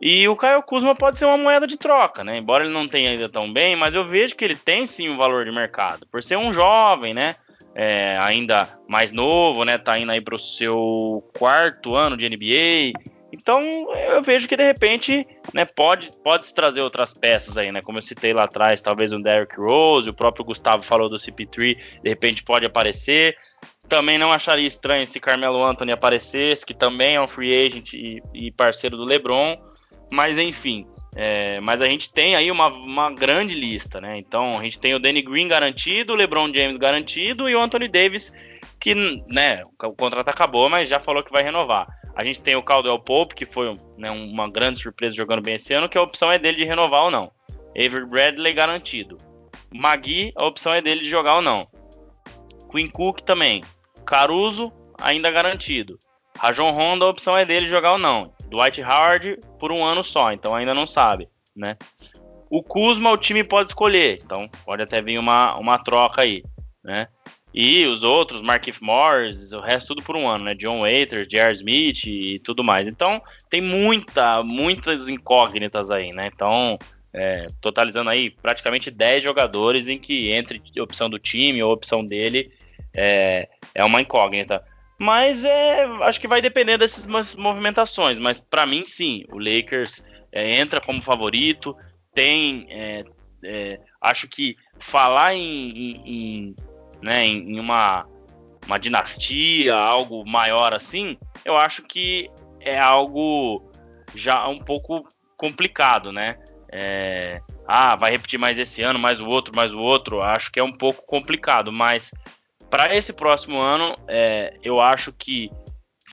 [0.00, 2.38] E o Caio Kuzma pode ser uma moeda de troca, né?
[2.38, 5.16] Embora ele não tenha ainda tão bem, mas eu vejo que ele tem sim um
[5.16, 6.06] valor de mercado.
[6.10, 7.34] Por ser um jovem, né?
[7.74, 9.78] É, ainda mais novo, né?
[9.78, 12.98] Tá indo aí pro seu quarto ano de NBA.
[13.40, 13.62] Então
[13.94, 17.80] eu vejo que de repente né, pode, pode se trazer outras peças aí, né?
[17.80, 21.78] Como eu citei lá atrás, talvez um Derrick Rose, o próprio Gustavo falou do CP3,
[22.02, 23.36] de repente pode aparecer.
[23.88, 28.20] Também não acharia estranho se Carmelo Anthony aparecesse, que também é um free agent e,
[28.34, 29.56] e parceiro do LeBron.
[30.12, 34.16] Mas enfim, é, mas a gente tem aí uma, uma, grande lista, né?
[34.18, 37.88] Então a gente tem o Danny Green garantido, o LeBron James garantido e o Anthony
[37.88, 38.32] Davis
[38.80, 38.94] que,
[39.30, 41.86] né, o contrato acabou, mas já falou que vai renovar.
[42.14, 45.72] A gente tem o Caldwell Pope, que foi né, uma grande surpresa jogando bem esse
[45.72, 47.30] ano, que a opção é dele de renovar ou não.
[47.70, 49.16] Avery Bradley garantido.
[49.72, 51.68] Magui, a opção é dele de jogar ou não.
[52.70, 53.62] Quinn Cook também.
[54.04, 55.98] Caruso, ainda garantido.
[56.38, 58.32] Rajon Honda, a opção é dele jogar ou não.
[58.48, 61.76] Dwight Howard por um ano só, então ainda não sabe, né?
[62.50, 66.42] O Kuzma o time pode escolher, então pode até vir uma, uma troca aí,
[66.82, 67.08] né?
[67.52, 70.54] E os outros, Markif Morris, o resto tudo por um ano, né?
[70.54, 71.52] John Waiters, J.R.
[71.54, 72.86] Smith e tudo mais.
[72.86, 76.30] Então tem muita, muitas incógnitas aí, né?
[76.32, 76.78] Então
[77.12, 82.52] é, totalizando aí praticamente 10 jogadores em que entre opção do time ou opção dele
[82.96, 84.62] é, é uma incógnita.
[84.98, 87.06] Mas é, acho que vai depender dessas
[87.36, 88.18] movimentações.
[88.18, 91.76] Mas para mim, sim, o Lakers é, entra como favorito.
[92.12, 93.04] Tem, é,
[93.44, 96.56] é, acho que falar em, em, em,
[97.02, 98.06] né, em uma,
[98.66, 102.30] uma dinastia, algo maior assim, eu acho que
[102.60, 103.70] é algo
[104.14, 105.06] já um pouco
[105.36, 106.36] complicado, né?
[106.70, 110.22] É, ah, vai repetir mais esse ano, mais o outro, mais o outro.
[110.22, 112.10] Acho que é um pouco complicado, mas
[112.70, 115.50] para esse próximo ano, é, eu acho que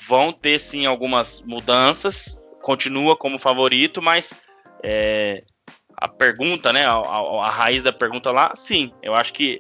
[0.07, 2.39] vão ter sim algumas mudanças.
[2.61, 4.33] Continua como favorito, mas
[4.83, 5.43] é,
[5.97, 9.59] a pergunta, né, a, a, a, raiz da pergunta lá, sim, eu acho que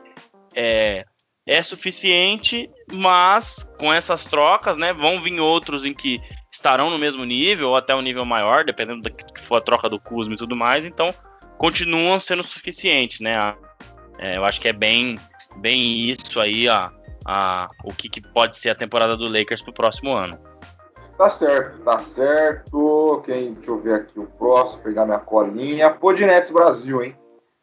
[0.55, 1.05] é,
[1.47, 6.19] é suficiente, mas com essas trocas, né, vão vir outros em que
[6.51, 9.89] estarão no mesmo nível ou até um nível maior, dependendo da que for a troca
[9.89, 10.85] do Kuzma e tudo mais.
[10.85, 11.13] Então,
[11.57, 13.55] continuam sendo suficientes, né?
[14.17, 15.15] É, eu acho que é bem,
[15.57, 16.91] bem isso aí, a,
[17.25, 20.39] a, o que, que pode ser a temporada do Lakers para o próximo ano.
[21.17, 23.21] Tá certo, tá certo.
[23.25, 25.91] Quem, deixa eu ver aqui o próximo, pegar minha colinha.
[25.91, 27.15] Podnetes Brasil, hein?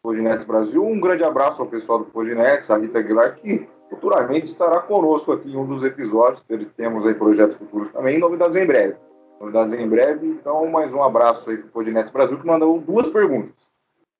[0.03, 0.85] Podnetes Brasil.
[0.85, 5.53] Um grande abraço ao pessoal do Podnetes, a Rita Aguilar, que futuramente estará conosco aqui
[5.53, 6.45] em um dos episódios.
[6.77, 8.97] Temos aí projetos futuros também, novidades em breve.
[9.41, 10.27] Novidades em breve.
[10.27, 13.71] Então, mais um abraço aí para o Podnetes Brasil, que mandou duas perguntas.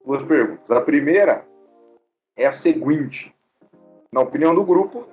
[0.07, 0.71] Duas perguntas.
[0.71, 1.45] A primeira
[2.37, 3.35] é a seguinte:
[4.13, 5.09] na opinião do grupo,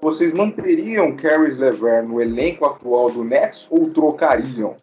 [0.00, 4.76] vocês manteriam Caris Lever no elenco atual do Nets ou trocariam?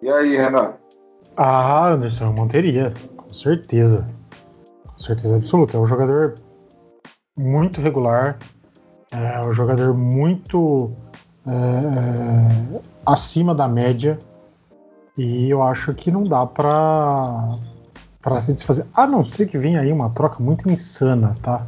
[0.00, 0.74] E aí, Renan?
[1.36, 4.08] Ah, Anderson, eu manteria, com certeza.
[4.98, 5.76] Certeza absoluta.
[5.76, 6.34] É um jogador
[7.36, 8.36] muito regular,
[9.12, 10.92] é um jogador muito
[11.46, 14.18] é, é, acima da média
[15.16, 17.56] e eu acho que não dá para
[18.20, 18.84] para se desfazer.
[18.92, 21.64] A não ser que venha aí uma troca muito insana, tá?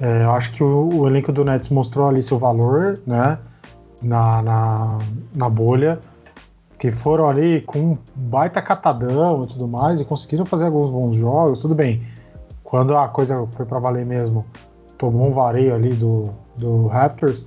[0.00, 3.38] É, eu acho que o, o, elenco do Nets mostrou ali seu valor, né?
[4.02, 4.98] Na, na,
[5.36, 6.00] na bolha,
[6.78, 11.16] que foram ali com um baita catadão e tudo mais e conseguiram fazer alguns bons
[11.16, 12.06] jogos, tudo bem.
[12.68, 14.44] Quando a coisa foi para valer mesmo,
[14.98, 16.24] tomou um vareio ali do,
[16.58, 17.42] do Raptors.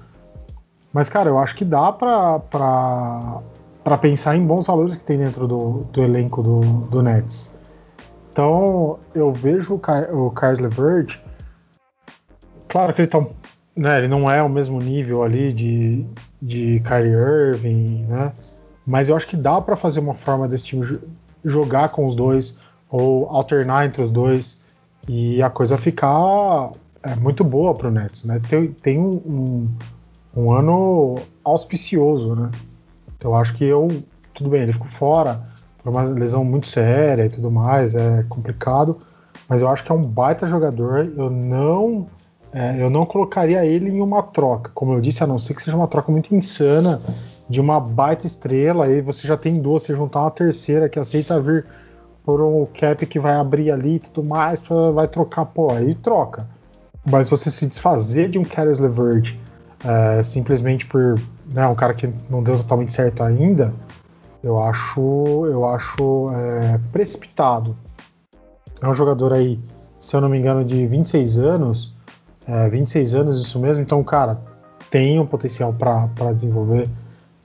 [0.91, 2.49] Mas, cara, eu acho que dá para
[4.01, 7.55] pensar em bons valores que tem dentro do, do elenco do, do Nets.
[8.31, 10.73] Então, eu vejo o, o Carlos.
[12.67, 13.23] Claro que ele, tá,
[13.77, 16.03] né, ele não é o mesmo nível ali de,
[16.41, 18.33] de Kyrie Irving, né?
[18.87, 20.99] Mas eu acho que dá para fazer uma forma desse time
[21.45, 22.57] jogar com os dois
[22.89, 24.59] ou alternar entre os dois
[25.11, 26.71] e a coisa ficar
[27.03, 28.39] é muito boa para o Nets, né?
[28.47, 29.69] Tem, tem um, um,
[30.37, 32.49] um, ano auspicioso, né?
[33.21, 33.89] Eu acho que eu
[34.33, 35.41] tudo bem, ele ficou fora
[35.83, 38.99] por uma lesão muito séria e tudo mais, é complicado,
[39.49, 41.11] mas eu acho que é um baita jogador.
[41.17, 42.07] Eu não
[42.53, 45.61] é, eu não colocaria ele em uma troca, como eu disse, a não ser que
[45.61, 47.01] seja uma troca muito insana
[47.49, 51.41] de uma baita estrela, aí você já tem duas, você juntar uma terceira que aceita
[51.41, 51.65] vir
[52.23, 56.47] por um cap que vai abrir ali e tudo mais, vai trocar, pô, aí troca.
[57.09, 59.35] Mas você se desfazer de um Caris LeVert
[59.83, 61.15] é, simplesmente por
[61.53, 63.73] né, um cara que não deu totalmente certo ainda,
[64.43, 67.75] eu acho, eu acho é, precipitado.
[68.81, 69.59] É um jogador aí,
[69.99, 71.95] se eu não me engano, de 26 anos,
[72.47, 74.41] é, 26 anos isso mesmo, então, cara,
[74.89, 76.87] tem um potencial para desenvolver,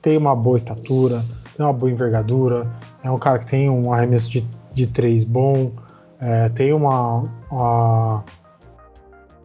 [0.01, 1.23] tem uma boa estatura,
[1.55, 2.67] tem uma boa envergadura,
[3.03, 5.71] é um cara que tem um arremesso de, de três bom,
[6.19, 8.23] é, tem uma, uma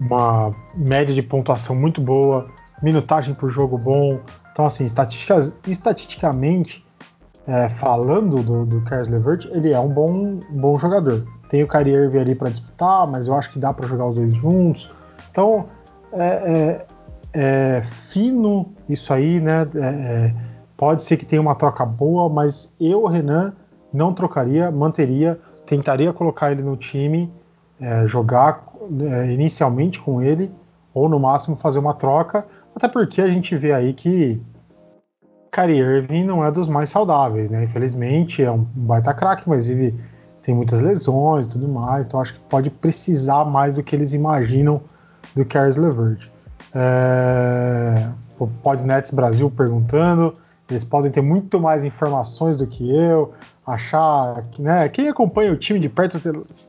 [0.03, 2.49] uma média de pontuação muito boa,
[2.83, 4.19] minutagem por jogo bom.
[4.53, 4.85] Então, assim,
[5.67, 6.85] estatisticamente
[7.47, 11.25] é, falando do, do Carlos Levert, ele é um bom, bom jogador.
[11.49, 14.15] Tem o Kyrie Irving ali para disputar, mas eu acho que dá para jogar os
[14.17, 14.91] dois juntos.
[15.31, 15.67] Então,
[16.13, 16.87] é,
[17.35, 19.69] é, é fino isso aí, né?
[19.75, 20.35] É, é,
[20.77, 23.53] pode ser que tenha uma troca boa, mas eu, Renan,
[23.93, 27.31] não trocaria, manteria, tentaria colocar ele no time
[27.81, 28.65] é, jogar
[29.01, 30.51] é, inicialmente com ele,
[30.95, 34.41] ou no máximo fazer uma troca, até porque a gente vê aí que
[35.51, 37.65] Kyrie Irving não é dos mais saudáveis, né?
[37.65, 39.95] Infelizmente é um baita craque, mas vive
[40.43, 44.13] tem muitas lesões e tudo mais, então acho que pode precisar mais do que eles
[44.13, 44.81] imaginam
[45.37, 46.31] do Caris LeVert.
[46.75, 50.33] É, o Podnets Brasil perguntando,
[50.69, 53.33] eles podem ter muito mais informações do que eu,
[53.67, 56.19] achar né, quem acompanha o time de perto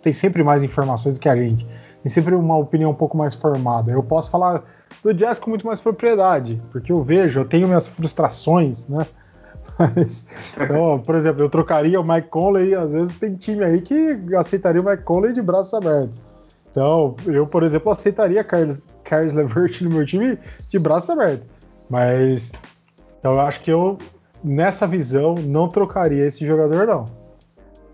[0.01, 1.65] tem sempre mais informações do que a gente,
[2.01, 3.93] tem sempre uma opinião um pouco mais formada.
[3.93, 4.63] Eu posso falar
[5.03, 9.05] do Jazz com muito mais propriedade, porque eu vejo, eu tenho minhas frustrações, né?
[9.79, 10.27] Mas,
[10.59, 14.81] então, por exemplo, eu trocaria o Mike Conley, às vezes tem time aí que aceitaria
[14.81, 16.21] o Mike Conley de braços abertos.
[16.71, 20.37] Então, eu, por exemplo, aceitaria Carlos, Carlos Levert no meu time
[20.69, 21.47] de braços abertos.
[21.89, 22.51] Mas,
[23.19, 23.97] então eu acho que eu,
[24.43, 27.05] nessa visão, não trocaria esse jogador, não.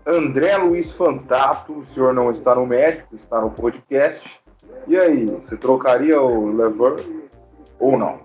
[0.06, 4.40] André Luiz Fantato, o senhor não está no médico, está no podcast.
[4.88, 7.06] E aí, você trocaria o Levert
[7.78, 8.20] ou não?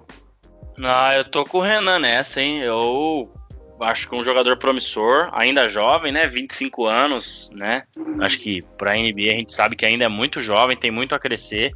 [0.84, 2.60] Ah, eu tô com o Renan nessa, hein?
[2.60, 3.30] Eu
[3.80, 6.28] acho que um jogador promissor, ainda jovem, né?
[6.28, 7.84] 25 anos, né?
[8.20, 11.20] Acho que pra NBA a gente sabe que ainda é muito jovem, tem muito a
[11.20, 11.72] crescer.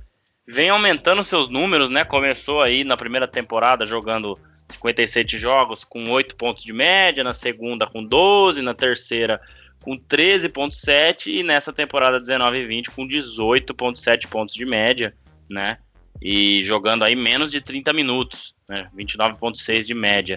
[0.47, 2.03] Vem aumentando seus números, né?
[2.03, 4.33] Começou aí na primeira temporada jogando
[4.69, 9.41] 57 jogos com 8 pontos de média, na segunda com 12, na terceira
[9.83, 15.13] com 13.7 e nessa temporada 19 e 20 com 18.7 pontos de média,
[15.49, 15.77] né?
[16.21, 18.89] E jogando aí menos de 30 minutos, né?
[18.95, 20.35] 29.6 de média.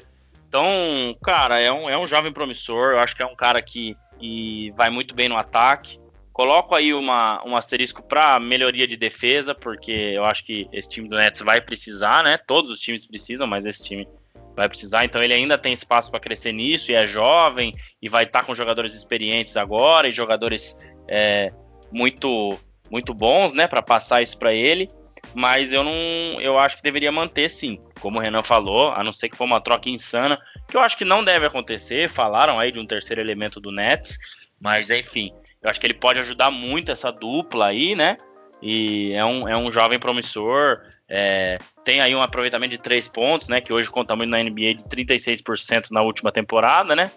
[0.49, 2.93] Então, cara, é um, é um jovem promissor.
[2.93, 5.99] Eu acho que é um cara que, que vai muito bem no ataque.
[6.33, 11.09] Coloco aí uma, um asterisco para melhoria de defesa, porque eu acho que esse time
[11.09, 12.39] do Nets vai precisar, né?
[12.39, 14.09] Todos os times precisam, mas esse time
[14.55, 15.05] vai precisar.
[15.05, 18.47] Então ele ainda tem espaço para crescer nisso e é jovem e vai estar tá
[18.47, 20.77] com jogadores experientes agora e jogadores
[21.09, 21.49] é,
[21.91, 22.59] muito
[22.91, 24.87] muito bons, né, para passar isso para ele.
[25.35, 25.93] Mas eu não,
[26.41, 29.45] eu acho que deveria manter sim, como o Renan falou, a não ser que for
[29.45, 30.39] uma troca insana,
[30.69, 32.11] que eu acho que não deve acontecer.
[32.11, 34.19] Falaram aí de um terceiro elemento do Nets,
[34.61, 38.17] mas enfim, eu acho que ele pode ajudar muito essa dupla aí, né?
[38.63, 40.81] E é um, é um jovem promissor.
[41.09, 43.61] É, tem aí um aproveitamento de três pontos, né?
[43.61, 47.11] Que hoje conta muito na NBA de 36% na última temporada, né?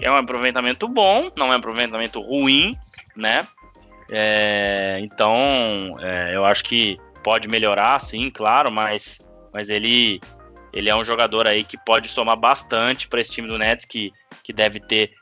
[0.00, 2.70] É um aproveitamento bom, não é um aproveitamento ruim,
[3.14, 3.46] né?
[4.10, 10.20] É, então, é, eu acho que pode melhorar, sim, claro, mas, mas ele,
[10.72, 14.12] ele é um jogador aí que pode somar bastante para esse time do Nets, que,
[14.42, 15.12] que deve ter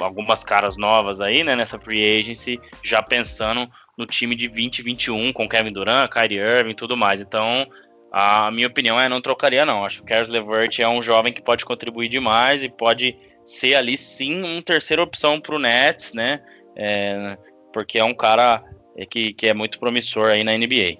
[0.00, 3.68] algumas caras novas aí, né, nessa free agency, já pensando
[4.00, 7.20] no time de 2021 com Kevin Durant, Kyrie Irving e tudo mais.
[7.20, 7.66] Então,
[8.10, 9.84] a minha opinião é não trocaria não.
[9.84, 13.74] Acho que o Caris LeVert é um jovem que pode contribuir demais e pode ser
[13.74, 16.40] ali sim uma terceira opção para o Nets, né?
[16.74, 17.36] É,
[17.72, 18.64] porque é um cara
[19.08, 20.98] que, que é muito promissor aí na NBA.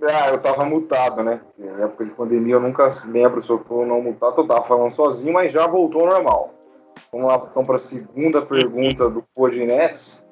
[0.00, 1.40] Ah, eu tava mutado, né?
[1.58, 4.90] Na época de pandemia eu nunca lembro se eu tô não mutado, eu tava falando
[4.90, 6.54] sozinho, mas já voltou ao normal.
[7.10, 10.24] Vamos lá então para a segunda pergunta do Podnets.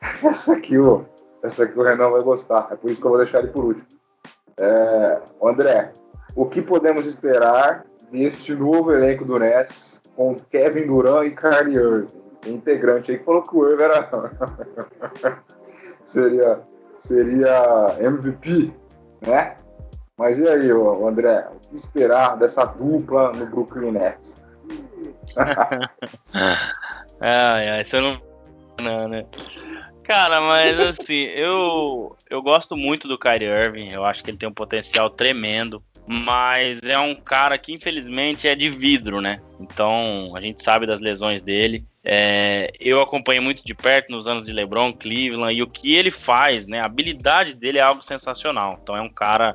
[0.22, 1.02] Essa aqui, ó,
[1.42, 3.64] essa aqui o Renan vai gostar, é por isso que eu vou deixar ele por
[3.64, 3.86] último.
[4.60, 5.92] É, André,
[6.34, 12.18] o que podemos esperar deste novo elenco do Nets com Kevin Durant e Kyrie Irving?
[12.46, 14.08] Integrante aí que falou que o Irving era
[16.04, 16.60] seria
[16.98, 18.72] seria MVP,
[19.26, 19.56] né?
[20.16, 24.42] Mas e aí, André, o que esperar dessa dupla no Brooklyn Nets?
[27.20, 28.20] ai, ai, você não.
[28.80, 29.24] Não, né?
[30.08, 34.48] Cara, mas assim, eu, eu gosto muito do Kyrie Irving, eu acho que ele tem
[34.48, 39.42] um potencial tremendo, mas é um cara que infelizmente é de vidro, né?
[39.60, 41.84] Então a gente sabe das lesões dele.
[42.02, 46.10] É, eu acompanhei muito de perto nos anos de LeBron, Cleveland, e o que ele
[46.10, 46.80] faz, né?
[46.80, 48.80] A habilidade dele é algo sensacional.
[48.82, 49.54] Então é um cara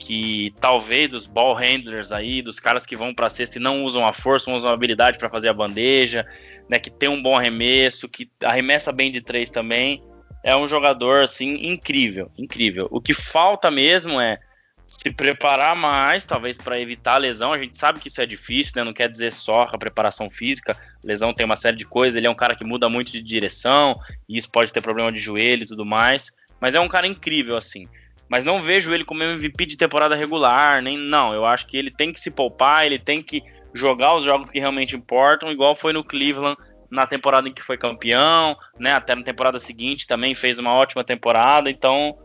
[0.00, 4.04] que talvez dos ball handlers aí, dos caras que vão para cesta e não usam
[4.04, 6.26] a força, usam a habilidade para fazer a bandeja,
[6.70, 10.02] né, que tem um bom arremesso, que arremessa bem de três também,
[10.44, 12.86] é um jogador assim incrível, incrível.
[12.90, 14.38] O que falta mesmo é
[14.86, 17.52] se preparar mais, talvez para evitar a lesão.
[17.52, 18.84] A gente sabe que isso é difícil, né?
[18.84, 20.76] Não quer dizer só a preparação física.
[21.04, 22.16] lesão tem uma série de coisas.
[22.16, 25.18] Ele é um cara que muda muito de direção e isso pode ter problema de
[25.18, 26.30] joelho e tudo mais.
[26.60, 27.84] Mas é um cara incrível assim
[28.30, 31.34] mas não vejo ele como MVP de temporada regular, nem não.
[31.34, 33.42] Eu acho que ele tem que se poupar, ele tem que
[33.74, 36.56] jogar os jogos que realmente importam, igual foi no Cleveland
[36.90, 38.92] na temporada em que foi campeão, né?
[38.92, 42.18] Até na temporada seguinte também fez uma ótima temporada, então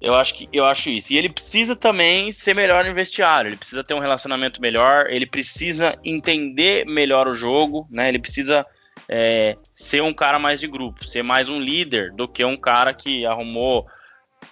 [0.00, 1.12] eu acho que eu acho isso.
[1.12, 5.26] E ele precisa também ser melhor no vestiário, ele precisa ter um relacionamento melhor, ele
[5.26, 8.08] precisa entender melhor o jogo, né?
[8.08, 8.64] Ele precisa
[9.08, 12.94] é, ser um cara mais de grupo, ser mais um líder do que um cara
[12.94, 13.86] que arrumou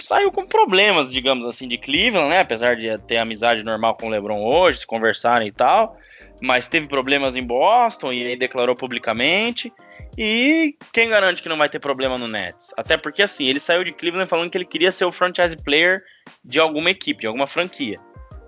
[0.05, 2.40] saiu com problemas, digamos assim, de Cleveland, né?
[2.40, 5.96] Apesar de ter amizade normal com o LeBron hoje, se conversarem e tal,
[6.40, 9.72] mas teve problemas em Boston e aí declarou publicamente.
[10.18, 12.74] E quem garante que não vai ter problema no Nets?
[12.76, 16.03] Até porque assim, ele saiu de Cleveland falando que ele queria ser o franchise player
[16.44, 17.96] de alguma equipe, de alguma franquia.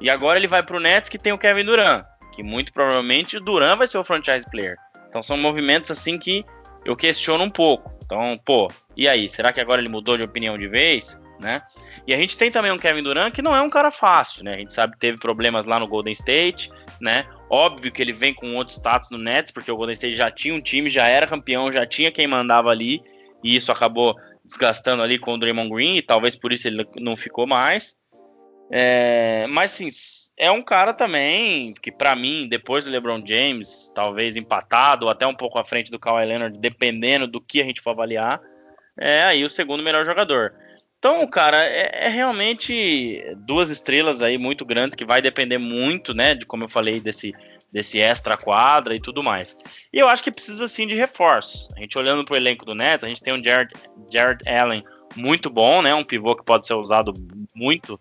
[0.00, 3.40] E agora ele vai pro Nets que tem o Kevin Durant, que muito provavelmente o
[3.40, 4.76] Durant vai ser o franchise player.
[5.08, 6.44] Então são movimentos assim que
[6.84, 7.92] eu questiono um pouco.
[8.04, 11.20] Então, pô, e aí, será que agora ele mudou de opinião de vez?
[11.42, 11.62] Né?
[12.06, 14.54] E a gente tem também um Kevin Durant que não é um cara fácil, né?
[14.54, 16.70] A gente sabe que teve problemas lá no Golden State,
[17.00, 17.24] né?
[17.50, 20.54] Óbvio que ele vem com outro status no Nets, porque o Golden State já tinha
[20.54, 23.02] um time, já era campeão, já tinha quem mandava ali,
[23.44, 27.16] e isso acabou desgastando ali com o Draymond Green, e talvez por isso ele não
[27.16, 27.96] ficou mais.
[28.74, 29.88] É, mas sim,
[30.34, 35.26] é um cara também que para mim, depois do LeBron James, talvez empatado ou até
[35.26, 38.40] um pouco à frente do Kawhi Leonard, dependendo do que a gente for avaliar,
[38.98, 40.54] é aí o segundo melhor jogador.
[41.02, 46.32] Então, cara, é, é, realmente duas estrelas aí muito grandes que vai depender muito, né,
[46.32, 47.32] de como eu falei desse
[47.72, 49.56] desse extra quadra e tudo mais.
[49.92, 51.66] E eu acho que precisa sim de reforço.
[51.76, 53.72] A gente olhando para o elenco do Nets, a gente tem um Jared,
[54.12, 54.84] Jared Allen
[55.16, 57.12] muito bom, né, um pivô que pode ser usado
[57.52, 57.98] muito,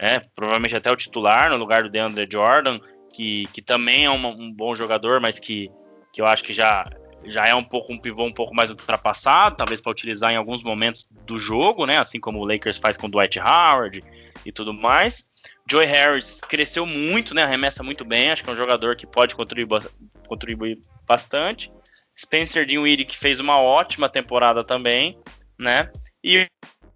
[0.00, 2.76] né, provavelmente até o titular no lugar do DeAndre Jordan,
[3.12, 5.68] que, que também é uma, um bom jogador, mas que,
[6.12, 6.84] que eu acho que já
[7.26, 10.62] já é um pouco um pivô um pouco mais ultrapassado, talvez para utilizar em alguns
[10.62, 11.98] momentos do jogo, né?
[11.98, 14.00] Assim como o Lakers faz com Dwight Howard
[14.44, 15.28] e tudo mais.
[15.68, 17.42] Joey Harris cresceu muito, né?
[17.42, 19.88] Arremessa muito bem, acho que é um jogador que pode contribuir,
[20.26, 21.72] contribuir bastante.
[22.16, 25.18] Spencer Dinwiddie que fez uma ótima temporada também,
[25.58, 25.90] né?
[26.22, 26.46] E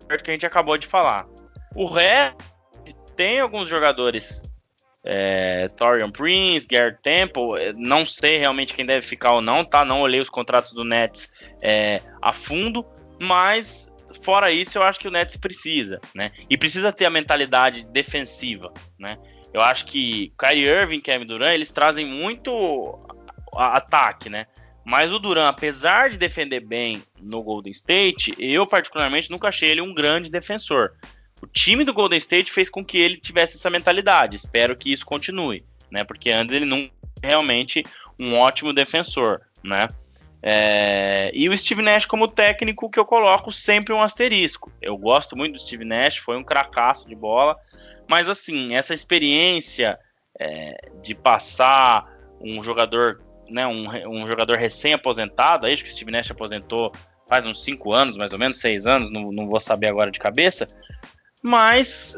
[0.04, 1.26] o que a gente acabou de falar.
[1.74, 2.36] O resto
[3.16, 4.42] tem alguns jogadores
[5.10, 9.82] é, Torian Prince, Garrett Temple, é, não sei realmente quem deve ficar ou não, tá?
[9.82, 11.32] Não olhei os contratos do Nets
[11.62, 12.84] é, a fundo,
[13.18, 13.88] mas
[14.22, 16.30] fora isso, eu acho que o Nets precisa, né?
[16.50, 19.16] E precisa ter a mentalidade defensiva, né?
[19.54, 22.98] Eu acho que Kyrie Irving Kevin Durant, eles trazem muito
[23.56, 24.44] ataque, né?
[24.84, 29.80] Mas o Durant, apesar de defender bem no Golden State, eu particularmente nunca achei ele
[29.80, 30.92] um grande defensor.
[31.42, 34.36] O time do Golden State fez com que ele tivesse essa mentalidade.
[34.36, 36.04] Espero que isso continue, né?
[36.04, 36.90] Porque antes ele não
[37.22, 37.84] realmente
[38.20, 39.88] um ótimo defensor, né?
[40.40, 41.32] É...
[41.34, 44.72] e o Steve Nash como técnico que eu coloco sempre um asterisco.
[44.80, 47.56] Eu gosto muito do Steve Nash, foi um cracaço de bola,
[48.08, 49.98] mas assim essa experiência
[50.38, 52.06] é, de passar
[52.40, 56.92] um jogador, né, um, um jogador recém-aposentado, aí acho que o Steve Nash aposentou
[57.28, 60.18] faz uns 5 anos, mais ou menos, 6 anos, não, não vou saber agora de
[60.18, 60.66] cabeça,
[61.42, 62.16] mas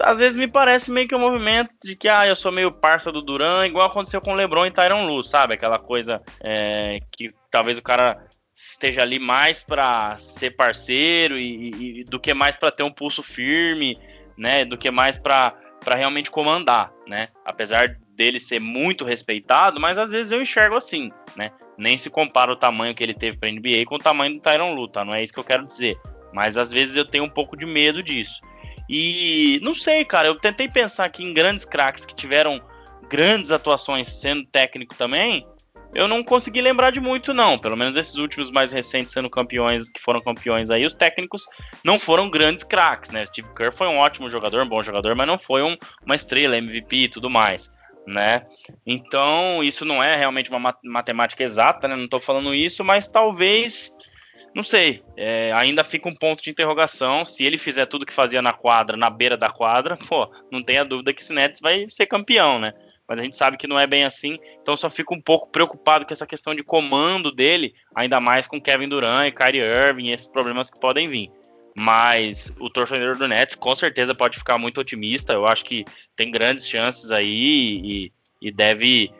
[0.00, 3.10] às vezes me parece meio que um movimento de que ah, eu sou meio parça
[3.10, 5.54] do Duran, igual aconteceu com o LeBron e Tyron Lu, sabe?
[5.54, 12.04] Aquela coisa é, que talvez o cara esteja ali mais para ser parceiro e, e,
[12.04, 13.98] do que mais para ter um pulso firme,
[14.36, 14.64] né?
[14.64, 15.54] Do que mais para
[15.86, 17.28] realmente comandar, né?
[17.44, 21.50] Apesar dele ser muito respeitado, mas às vezes eu enxergo assim, né?
[21.76, 24.72] Nem se compara o tamanho que ele teve para NBA com o tamanho do Tyron
[24.72, 25.04] Lu, tá?
[25.04, 25.98] Não é isso que eu quero dizer.
[26.34, 28.40] Mas às vezes eu tenho um pouco de medo disso.
[28.88, 32.60] E não sei, cara, eu tentei pensar aqui em grandes craques que tiveram
[33.08, 35.46] grandes atuações sendo técnico também.
[35.94, 37.56] Eu não consegui lembrar de muito, não.
[37.56, 41.46] Pelo menos esses últimos mais recentes sendo campeões, que foram campeões aí, os técnicos
[41.84, 43.24] não foram grandes craques, né?
[43.26, 46.56] Steve Kerr foi um ótimo jogador, um bom jogador, mas não foi um, uma estrela,
[46.56, 47.72] MVP e tudo mais,
[48.04, 48.44] né?
[48.84, 51.94] Então, isso não é realmente uma matemática exata, né?
[51.94, 53.94] Não tô falando isso, mas talvez
[54.54, 57.24] não sei, é, ainda fica um ponto de interrogação.
[57.24, 60.84] Se ele fizer tudo que fazia na quadra, na beira da quadra, pô, não tenha
[60.84, 62.72] dúvida que esse Nets vai ser campeão, né?
[63.06, 66.06] Mas a gente sabe que não é bem assim, então só fico um pouco preocupado
[66.06, 70.26] com essa questão de comando dele, ainda mais com Kevin Durant e Kyrie Irving esses
[70.26, 71.30] problemas que podem vir.
[71.76, 75.32] Mas o torcedor do Nets com certeza pode ficar muito otimista.
[75.32, 75.84] Eu acho que
[76.14, 79.10] tem grandes chances aí e, e deve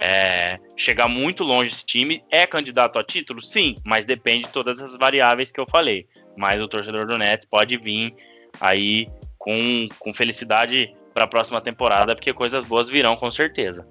[0.00, 2.22] é, chegar muito longe esse time.
[2.30, 3.40] É candidato a título?
[3.40, 6.06] Sim, mas depende de todas as variáveis que eu falei.
[6.36, 8.14] Mas o torcedor do Nets pode vir
[8.60, 13.86] aí com, com felicidade para a próxima temporada, porque coisas boas virão com certeza.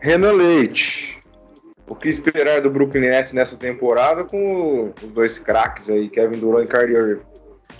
[0.00, 1.20] Renan Leite.
[1.88, 6.68] O que esperar do Brooklyn Nets nessa temporada com os dois craques aí, Kevin Durant
[6.68, 7.22] e Kyrie Irving?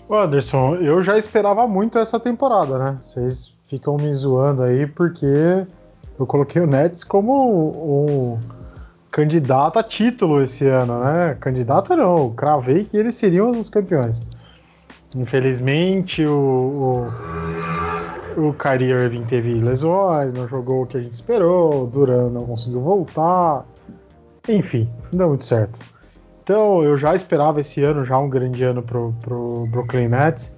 [0.09, 2.99] Anderson, eu já esperava muito essa temporada, né?
[3.03, 5.67] Vocês ficam me zoando aí porque
[6.19, 8.39] eu coloquei o Nets como o
[9.11, 11.37] candidato a título esse ano, né?
[11.41, 14.19] Candidato não, cravei que eles seriam os campeões.
[15.15, 17.07] Infelizmente o,
[18.37, 22.31] o, o Kyrie Irving teve lesões, não jogou o que a gente esperou, o Duran
[22.31, 23.65] não conseguiu voltar,
[24.49, 25.79] enfim, não deu muito certo.
[26.43, 30.53] Então eu já esperava esse ano já um grande ano pro, pro Brooklyn Nets.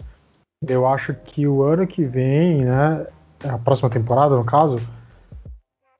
[0.67, 3.07] Eu acho que o ano que vem, né,
[3.45, 4.77] a próxima temporada no caso,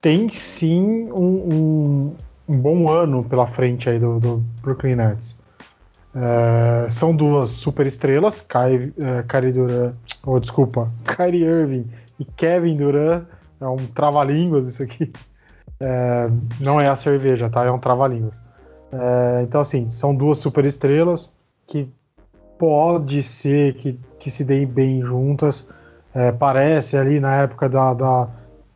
[0.01, 2.15] tem sim um, um,
[2.47, 5.37] um, bom ano pela frente aí do, do Brooklyn Nets.
[6.15, 9.93] É, são duas super estrelas, Kai, é, Kyrie Durant,
[10.25, 11.85] oh, desculpa, Kyrie Irving
[12.19, 13.25] e Kevin Durant.
[13.61, 15.11] É um trava-línguas isso aqui.
[15.81, 16.29] É,
[16.61, 17.65] não é a cerveja, tá?
[17.65, 18.33] É um trava-línguas.
[18.91, 21.29] É, então, assim, são duas super estrelas
[21.67, 21.91] que
[22.57, 25.65] pode ser que, que se deem bem juntas.
[26.13, 28.29] É, parece ali na época da, da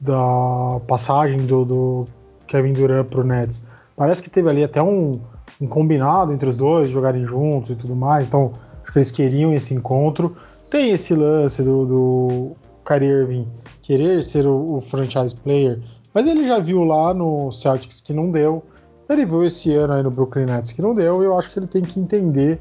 [0.03, 2.05] da passagem do, do
[2.47, 3.65] Kevin Durant pro Nets.
[3.95, 5.13] Parece que teve ali até um,
[5.61, 8.25] um combinado entre os dois jogarem juntos e tudo mais.
[8.25, 8.51] Então,
[8.83, 10.35] acho que eles queriam esse encontro.
[10.69, 12.51] Tem esse lance do, do
[12.85, 13.47] Kyrie Irving
[13.81, 15.79] querer ser o, o, franchise player,
[16.13, 18.63] mas ele já viu lá no Celtics que não deu.
[19.09, 21.21] Ele viu esse ano aí no Brooklyn Nets que não deu.
[21.21, 22.59] E eu acho que ele tem que entender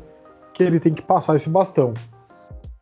[0.55, 1.93] que ele tem que passar esse bastão.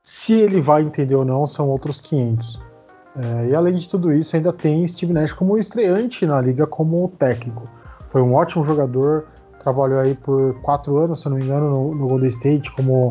[0.02, 2.69] Se ele vai entender ou não, são outros 500.
[3.16, 7.08] É, e além de tudo isso, ainda tem Steve Nash como estreante na liga como
[7.18, 7.64] técnico.
[8.10, 9.26] Foi um ótimo jogador,
[9.60, 13.10] trabalhou aí por quatro anos, se não me engano, no, no Golden State como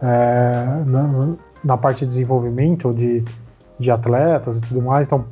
[0.00, 3.24] é, na, na, parte de desenvolvimento de,
[3.78, 5.26] de atletas e tudo mais, então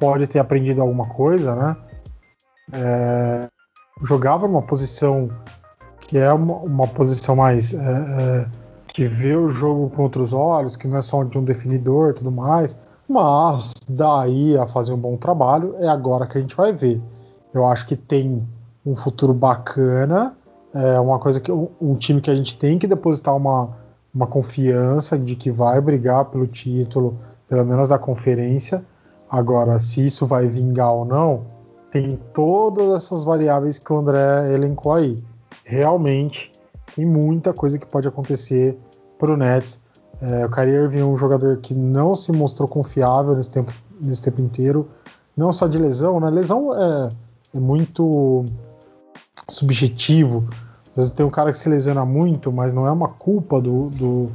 [0.00, 1.76] pode ter aprendido alguma coisa, né?
[2.74, 3.48] É,
[4.02, 5.28] jogava numa posição
[6.00, 8.46] que é uma, uma posição mais é, é,
[8.88, 12.30] que vê o jogo com outros olhos, que não é só de um definidor tudo
[12.30, 12.76] mais.
[13.12, 16.98] Mas daí a fazer um bom trabalho é agora que a gente vai ver.
[17.52, 18.42] Eu acho que tem
[18.86, 20.34] um futuro bacana,
[20.72, 23.76] é uma coisa que um time que a gente tem que depositar uma,
[24.14, 28.82] uma confiança de que vai brigar pelo título, pelo menos da conferência.
[29.28, 31.42] Agora, se isso vai vingar ou não,
[31.90, 35.18] tem todas essas variáveis que o André elencou aí.
[35.66, 36.50] Realmente
[36.96, 38.78] tem muita coisa que pode acontecer
[39.18, 39.81] para o Nets.
[40.22, 44.22] É, o Kyrie Irving é um jogador que não se mostrou confiável nesse tempo, nesse
[44.22, 44.88] tempo inteiro,
[45.36, 46.30] não só de lesão, né?
[46.30, 47.08] Lesão é,
[47.52, 48.44] é muito
[49.48, 50.48] subjetivo.
[50.90, 53.88] Às vezes tem um cara que se lesiona muito, mas não é uma culpa do,
[53.88, 54.30] do,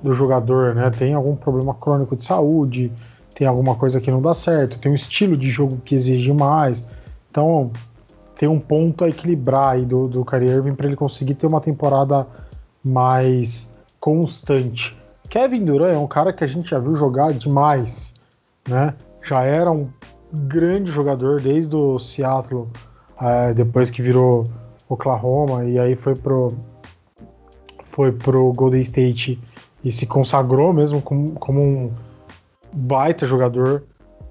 [0.00, 0.88] do jogador, né?
[0.90, 2.92] Tem algum problema crônico de saúde,
[3.34, 6.84] tem alguma coisa que não dá certo, tem um estilo de jogo que exige mais.
[7.28, 7.72] Então
[8.36, 11.60] tem um ponto a equilibrar aí do, do Kyrie Irving para ele conseguir ter uma
[11.60, 12.24] temporada
[12.84, 14.97] mais constante.
[15.28, 18.14] Kevin Durant é um cara que a gente já viu jogar demais,
[18.68, 18.94] né?
[19.22, 19.88] Já era um
[20.32, 22.68] grande jogador desde o Seattle,
[23.20, 24.44] é, depois que virou
[24.88, 26.48] Oklahoma e aí foi pro
[27.84, 29.38] foi pro Golden State
[29.84, 31.92] e se consagrou mesmo como, como um
[32.72, 33.84] baita jogador.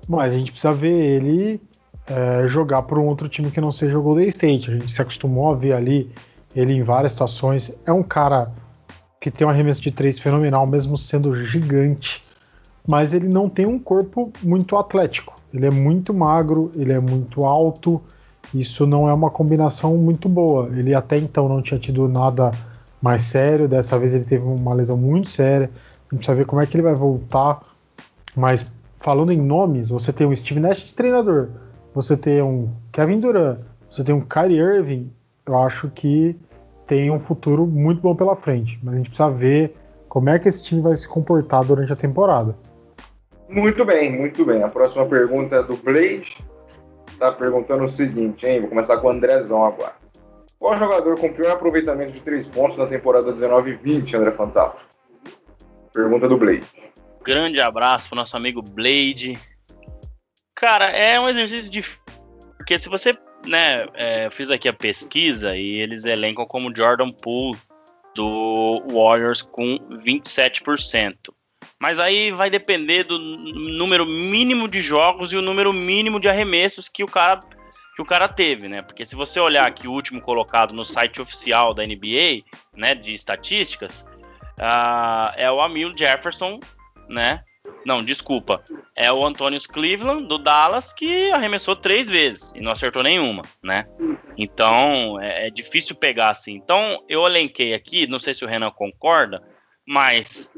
[0.08, 1.62] Mas a gente precisa ver ele
[2.08, 4.72] é, jogar por um outro time que não seja o Golden State.
[4.72, 6.10] A gente se acostumou a ver ali
[6.56, 7.76] ele em várias situações.
[7.86, 8.52] É um cara
[9.20, 12.24] que tem um arremesso de três fenomenal, mesmo sendo gigante,
[12.88, 15.36] mas ele não tem um corpo muito atlético.
[15.54, 18.02] Ele é muito magro, ele é muito alto.
[18.54, 20.70] Isso não é uma combinação muito boa.
[20.74, 22.52] Ele até então não tinha tido nada
[23.02, 23.68] mais sério.
[23.68, 25.70] Dessa vez ele teve uma lesão muito séria.
[26.10, 27.62] A gente precisa ver como é que ele vai voltar.
[28.36, 28.66] Mas
[29.00, 31.50] falando em nomes, você tem um Steve Nash de treinador,
[31.94, 33.60] você tem um Kevin Durant,
[33.90, 35.12] você tem um Kyrie Irving.
[35.46, 36.36] Eu acho que
[36.88, 39.76] tem um futuro muito bom pela frente, mas a gente precisa ver
[40.08, 42.58] como é que esse time vai se comportar durante a temporada.
[43.50, 44.64] Muito bem, muito bem.
[44.64, 46.38] A próxima pergunta é do Blade.
[47.20, 48.62] Tá perguntando o seguinte, hein?
[48.62, 49.96] Vou começar com o Andrezão agora.
[50.60, 54.86] Qual jogador com pior aproveitamento de três pontos na temporada 19 e 20, André Fantato?
[55.94, 56.66] Pergunta do Blade.
[57.24, 59.40] Grande abraço pro nosso amigo Blade.
[60.56, 62.02] Cara, é um exercício difícil.
[62.58, 63.18] Porque se você
[63.48, 67.58] né, é, fiz aqui a pesquisa e eles elencam como Jordan Poole
[68.14, 71.16] do Warriors com 27%.
[71.80, 76.90] Mas aí vai depender do número mínimo de jogos e o número mínimo de arremessos
[76.90, 77.40] que o cara
[77.96, 78.84] que o cara teve, né?
[78.84, 82.44] Porque se você olhar aqui o último colocado no site oficial da NBA,
[82.76, 84.06] né, de estatísticas,
[84.60, 86.60] uh, é o Amil Jefferson,
[87.10, 87.44] né?
[87.88, 88.62] Não, desculpa.
[88.94, 93.88] É o Antônio Cleveland, do Dallas, que arremessou três vezes e não acertou nenhuma, né?
[94.38, 96.56] Então, é, é difícil pegar assim.
[96.56, 99.42] Então, eu elenquei aqui, não sei se o Renan concorda,
[99.88, 100.52] mas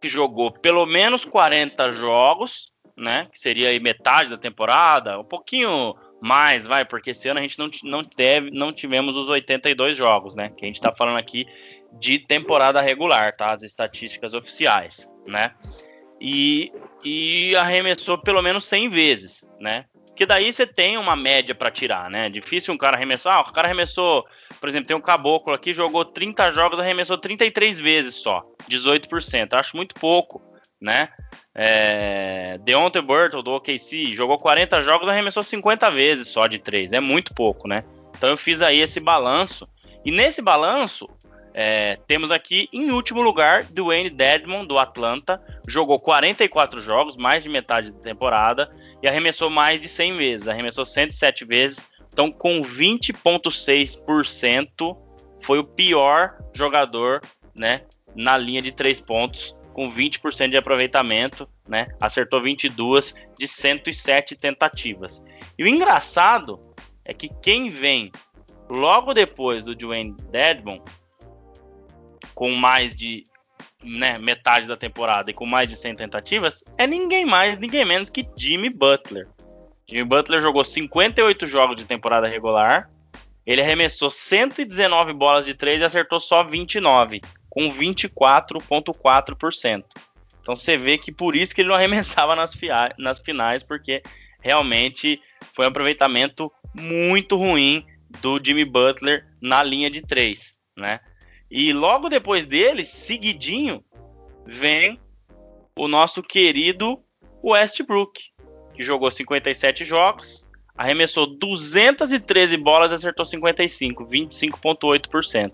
[0.00, 3.28] que jogou pelo menos 40 jogos, né?
[3.30, 7.58] Que seria aí metade da temporada, um pouquinho mais, vai, porque esse ano a gente
[7.58, 10.48] não, não, teve, não tivemos os 82 jogos, né?
[10.56, 11.44] Que a gente tá falando aqui
[12.00, 13.52] de temporada regular, tá?
[13.52, 15.52] As estatísticas oficiais, né?
[16.20, 16.72] E,
[17.04, 19.84] e arremessou pelo menos 100 vezes, né?
[20.16, 22.30] Que daí você tem uma média para tirar, né?
[22.30, 23.36] Difícil um cara arremessar.
[23.36, 24.24] Ah, o cara arremessou,
[24.58, 29.52] por exemplo, tem um caboclo aqui, jogou 30 jogos, arremessou 33 vezes só, 18%.
[29.52, 30.42] Acho muito pouco,
[30.80, 31.10] né?
[31.54, 36.94] É, Deontay Burton do OKC jogou 40 jogos, arremessou 50 vezes só de 3.
[36.94, 37.84] É muito pouco, né?
[38.16, 39.68] Então eu fiz aí esse balanço.
[40.02, 41.08] E nesse balanço,
[41.58, 47.48] é, temos aqui em último lugar Dwayne Dedmon do Atlanta, jogou 44 jogos, mais de
[47.48, 48.68] metade da temporada
[49.02, 51.82] e arremessou mais de 100 vezes, arremessou 107 vezes.
[52.12, 54.98] Então, com 20,6%,
[55.40, 57.22] foi o pior jogador,
[57.56, 57.84] né,
[58.14, 61.88] na linha de três pontos com 20% de aproveitamento, né?
[62.00, 65.22] Acertou 22 de 107 tentativas.
[65.58, 66.58] E o engraçado
[67.04, 68.10] é que quem vem
[68.68, 70.80] logo depois do Dwayne Dedmon,
[72.36, 73.24] com mais de
[73.82, 78.10] né, metade da temporada e com mais de 100 tentativas, é ninguém mais, ninguém menos
[78.10, 79.26] que Jimmy Butler.
[79.88, 82.90] Jimmy Butler jogou 58 jogos de temporada regular.
[83.46, 89.84] Ele arremessou 119 bolas de 3 e acertou só 29, com 24,4%.
[90.42, 92.52] Então você vê que por isso que ele não arremessava nas,
[92.98, 94.02] nas finais, porque
[94.42, 95.18] realmente
[95.52, 97.82] foi um aproveitamento muito ruim
[98.20, 101.00] do Jimmy Butler na linha de 3, né?
[101.50, 103.84] E logo depois dele, seguidinho,
[104.44, 105.00] vem
[105.76, 106.98] o nosso querido
[107.42, 108.32] Westbrook,
[108.74, 115.52] que jogou 57 jogos, arremessou 213 bolas e acertou 55, 25,8%.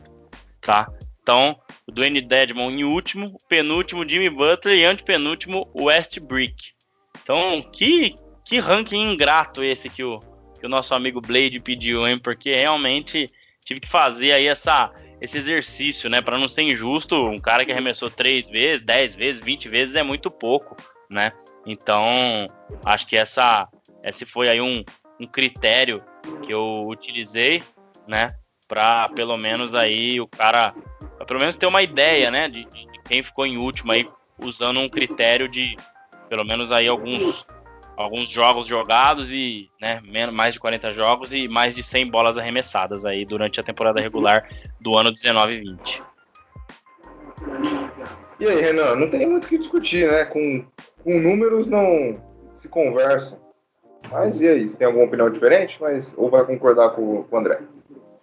[0.60, 0.90] Tá?
[1.22, 6.72] Então, o Dwayne Dedmon em último, penúltimo Jimmy Butler e antepenúltimo Westbrook.
[7.22, 8.14] Então, que,
[8.44, 10.18] que ranking ingrato esse que o,
[10.58, 12.18] que o nosso amigo Blade pediu, hein?
[12.18, 13.26] Porque realmente
[13.64, 16.20] tive que fazer aí essa, esse exercício, né?
[16.20, 20.02] Para não ser injusto, um cara que arremessou 3 vezes, 10 vezes, 20 vezes é
[20.02, 20.76] muito pouco,
[21.08, 21.30] né?
[21.64, 22.04] Então,
[22.84, 23.68] acho que essa,
[24.02, 24.82] esse foi aí um,
[25.20, 26.02] um critério
[26.44, 27.62] que eu utilizei,
[28.08, 28.26] né?
[28.66, 30.74] Para pelo menos aí o cara,
[31.24, 32.48] pelo menos ter uma ideia, né?
[32.48, 34.04] De, de, quem ficou em último aí,
[34.42, 35.76] usando um critério de
[36.28, 37.46] pelo menos aí alguns
[37.96, 43.04] alguns jogos jogados e né, mais de 40 jogos e mais de 100 bolas arremessadas
[43.04, 44.48] aí durante a temporada regular
[44.80, 46.00] do ano 19 e 20.
[48.40, 50.24] E aí, Renan, não tem muito o que discutir, né?
[50.24, 50.64] Com
[51.04, 52.16] com números não
[52.54, 53.38] se conversam.
[54.10, 55.78] Mas e aí, você tem alguma opinião diferente?
[55.80, 57.60] Mas, ou vai concordar com, com o André?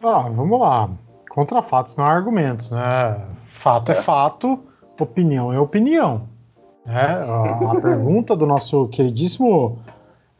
[0.03, 0.89] Ah, vamos lá.
[1.29, 3.21] Contra fatos não há argumentos, né?
[3.59, 4.59] Fato é, é fato,
[4.99, 6.27] opinião é opinião.
[6.89, 9.79] É, a, a pergunta do nosso queridíssimo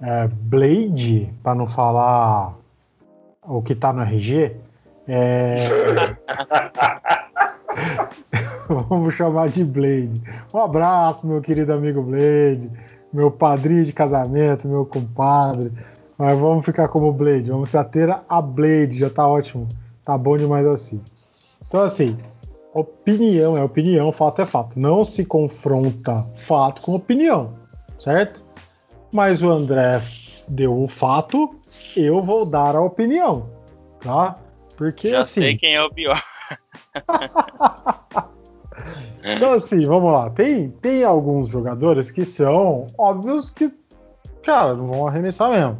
[0.01, 2.55] é, Blade, para não falar
[3.43, 4.55] o que está no RG,
[5.07, 5.55] é...
[8.87, 10.21] Vamos chamar de Blade.
[10.53, 12.69] Um abraço, meu querido amigo Blade,
[13.11, 15.71] meu padrinho de casamento, meu compadre.
[16.15, 19.67] Mas vamos ficar como Blade, vamos se ater a Blade, já tá ótimo.
[20.03, 21.01] Tá bom demais assim.
[21.67, 22.15] Então, assim,
[22.79, 24.79] opinião é opinião, fato é fato.
[24.79, 27.53] Não se confronta fato com opinião,
[27.99, 28.43] certo?
[29.11, 30.01] Mas o André
[30.47, 31.55] deu o fato,
[31.95, 33.49] eu vou dar a opinião,
[33.99, 34.35] tá?
[34.77, 35.41] Porque Já assim.
[35.41, 36.21] sei quem é o pior.
[39.23, 40.29] Então, assim, vamos lá.
[40.29, 43.71] Tem, tem alguns jogadores que são óbvios que,
[44.43, 45.79] cara, não vão arremessar mesmo.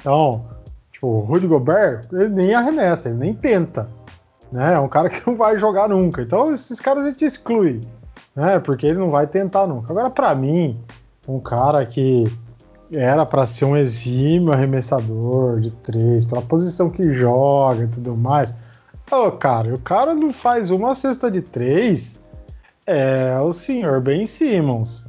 [0.00, 0.46] Então,
[0.92, 3.88] tipo, o Rudy Gobert, ele nem arremessa, ele nem tenta.
[4.50, 4.74] Né?
[4.74, 6.22] É um cara que não vai jogar nunca.
[6.22, 7.80] Então, esses caras a gente exclui,
[8.34, 8.58] né?
[8.58, 9.92] Porque ele não vai tentar nunca.
[9.92, 10.78] Agora, para mim,
[11.26, 12.24] um cara que
[12.94, 18.54] era para ser um exímio arremessador de três, pela posição que joga e tudo mais.
[19.10, 22.18] Ô, cara, o cara não faz uma cesta de três
[22.88, 25.04] é o senhor Ben Simmons.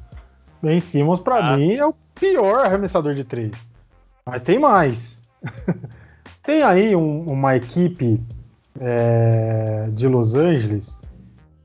[0.62, 1.56] Ben Simmons, para ah.
[1.56, 3.54] mim, é o pior arremessador de três.
[4.26, 5.22] Mas tem mais.
[6.44, 8.22] tem aí um, uma equipe
[8.80, 10.98] é, de Los Angeles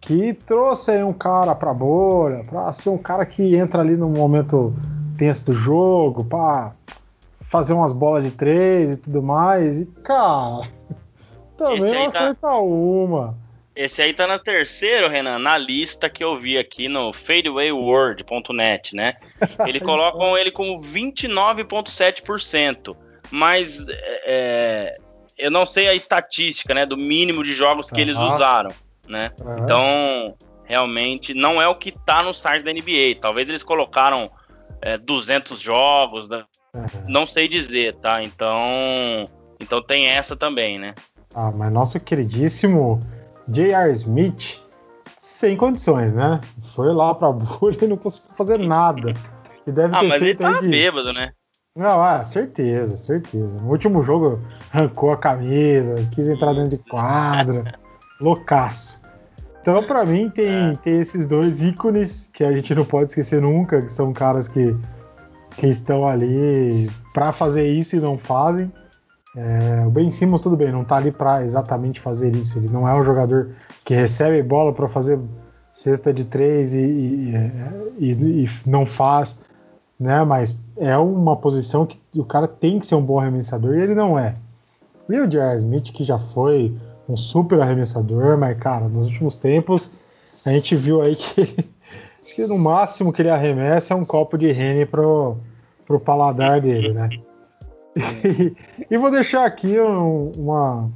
[0.04, 4.10] que trouxe aí um cara para bolha, para ser um cara que entra ali no
[4.10, 4.74] momento
[5.16, 6.74] tenso do jogo, para
[7.48, 9.80] fazer umas bolas de três e tudo mais.
[9.80, 10.68] E, cara,
[11.56, 12.58] também não tá acerta tá...
[12.58, 13.34] uma.
[13.74, 19.14] Esse aí tá na terceiro, Renan, na lista que eu vi aqui no fadeawayworld.net, né?
[19.66, 22.94] Ele colocam ele como 29,7%.
[23.30, 23.86] Mas
[24.26, 25.00] é,
[25.38, 26.86] eu não sei a estatística, né?
[26.86, 28.00] Do mínimo de jogos que uhum.
[28.00, 28.70] eles usaram,
[29.08, 29.30] né?
[29.40, 29.58] Uhum.
[29.58, 33.20] Então, realmente, não é o que tá no site da NBA.
[33.20, 34.30] Talvez eles colocaram
[34.80, 36.44] é, 200 jogos, né?
[36.74, 37.04] uhum.
[37.08, 38.22] não sei dizer, tá?
[38.22, 39.24] Então,
[39.60, 40.94] então tem essa também, né?
[41.34, 43.00] Ah, mas nosso queridíssimo
[43.48, 43.90] J.R.
[43.92, 44.60] Smith,
[45.18, 46.40] sem condições, né?
[46.74, 49.12] Foi lá pra bolha e não conseguiu fazer nada.
[49.66, 50.68] E deve ah, ter mas ele tá de...
[50.68, 51.32] bêbado, né?
[51.76, 53.56] Não, ah, certeza, certeza.
[53.60, 54.38] No último jogo
[54.72, 57.64] arrancou a camisa, quis entrar dentro de quadra,
[58.20, 59.02] loucaço.
[59.60, 60.72] Então, para mim, tem, é.
[60.84, 64.72] tem esses dois ícones que a gente não pode esquecer nunca, que são caras que,
[65.56, 68.70] que estão ali para fazer isso e não fazem.
[69.36, 72.56] É, o Ben Simmons, tudo bem, não está ali para exatamente fazer isso.
[72.56, 73.50] Ele não é um jogador
[73.84, 75.18] que recebe bola para fazer
[75.74, 77.34] cesta de três e, e,
[77.98, 79.36] e, e, não faz,
[79.98, 80.22] né?
[80.22, 83.94] Mas é uma posição que o cara tem que ser um bom arremessador e ele
[83.94, 84.34] não é.
[85.08, 85.56] E o J.R.
[85.56, 86.74] Smith, que já foi
[87.08, 89.90] um super arremessador, mas, cara, nos últimos tempos
[90.44, 91.68] a gente viu aí que
[92.34, 95.36] que no máximo que ele arremessa é um copo de Rene pro,
[95.86, 97.08] pro paladar dele, né?
[97.96, 98.56] E,
[98.90, 100.90] e vou deixar aqui um, uma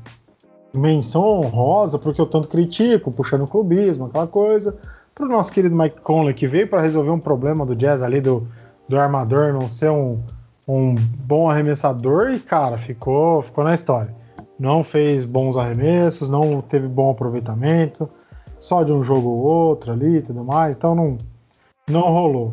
[0.77, 4.77] menção honrosa porque eu tanto critico, puxando o clubismo, aquela coisa,
[5.15, 8.21] para o nosso querido Mike Conley que veio para resolver um problema do Jazz ali
[8.21, 8.49] do,
[8.89, 10.23] do armador não ser um,
[10.67, 14.15] um bom arremessador e cara ficou ficou na história.
[14.59, 18.09] Não fez bons arremessos, não teve bom aproveitamento,
[18.59, 21.17] só de um jogo ou outro ali e tudo mais, então não
[21.89, 22.53] não rolou.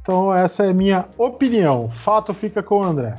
[0.00, 1.90] Então essa é minha opinião.
[1.90, 3.14] Fato fica com o André.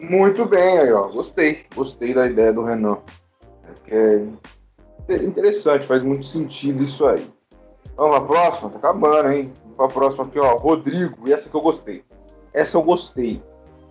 [0.00, 1.08] Muito bem aí, ó.
[1.08, 1.64] Gostei.
[1.74, 2.98] Gostei da ideia do Renan.
[3.88, 4.22] É
[5.22, 7.28] interessante, faz muito sentido isso aí.
[7.96, 8.70] Vamos pra próxima?
[8.70, 9.52] Tá acabando, hein?
[9.80, 10.56] Vamos pra próxima aqui, ó.
[10.56, 12.04] Rodrigo, essa que eu gostei.
[12.52, 13.42] Essa eu gostei.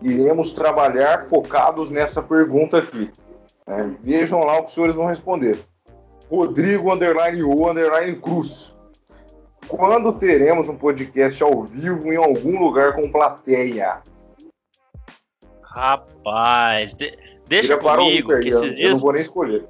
[0.04, 3.12] Iremos trabalhar focados nessa pergunta aqui.
[3.66, 5.60] É, vejam lá o que os senhores vão responder.
[6.30, 8.78] Rodrigo underline O underline Cruz.
[9.68, 14.04] Quando teremos um podcast ao vivo em algum lugar com plateia?
[15.64, 17.12] Rapaz, de,
[17.48, 18.40] deixa comigo.
[18.40, 18.86] que esses eu, dias...
[18.86, 19.68] eu não vou nem escolher.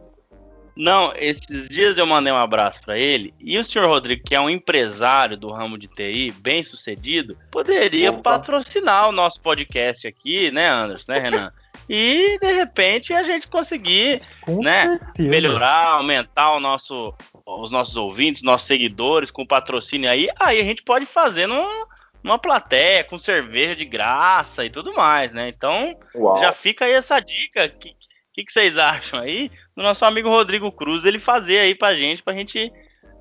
[0.76, 4.40] Não, esses dias eu mandei um abraço para ele e o senhor Rodrigo, que é
[4.40, 8.22] um empresário do ramo de TI, bem sucedido, poderia Opa.
[8.22, 11.54] patrocinar o nosso podcast aqui, né, Anderson, né, Renan?
[11.90, 15.30] e de repente a gente conseguir, com né, certeza.
[15.30, 17.14] melhorar, aumentar o nosso,
[17.46, 21.86] os nossos ouvintes, nossos seguidores com patrocínio aí, aí a gente pode fazer num,
[22.24, 25.50] numa plateia com cerveja de graça e tudo mais, né?
[25.50, 26.38] Então, Uau.
[26.40, 27.68] já fica aí essa dica.
[27.68, 27.96] Que,
[28.40, 32.24] que, que, vocês acham aí do nosso amigo Rodrigo Cruz ele fazer aí pra gente,
[32.24, 32.72] pra gente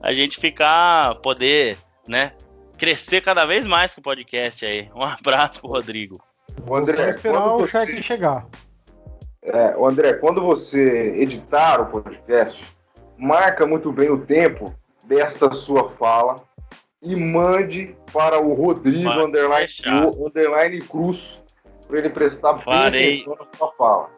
[0.01, 2.33] a gente ficar, poder, né,
[2.79, 4.89] crescer cada vez mais com o podcast aí.
[4.95, 6.16] Um abraço pro Rodrigo.
[6.66, 7.87] O André, esperar o você...
[7.87, 8.47] cheque chegar.
[9.43, 12.64] É, o André, quando você editar o podcast,
[13.16, 16.37] marca muito bem o tempo desta sua fala
[17.03, 19.73] e mande para o Rodrigo underline,
[20.25, 21.43] underline Cruz
[21.87, 23.23] para ele prestar Farei.
[23.23, 24.18] atenção na sua fala.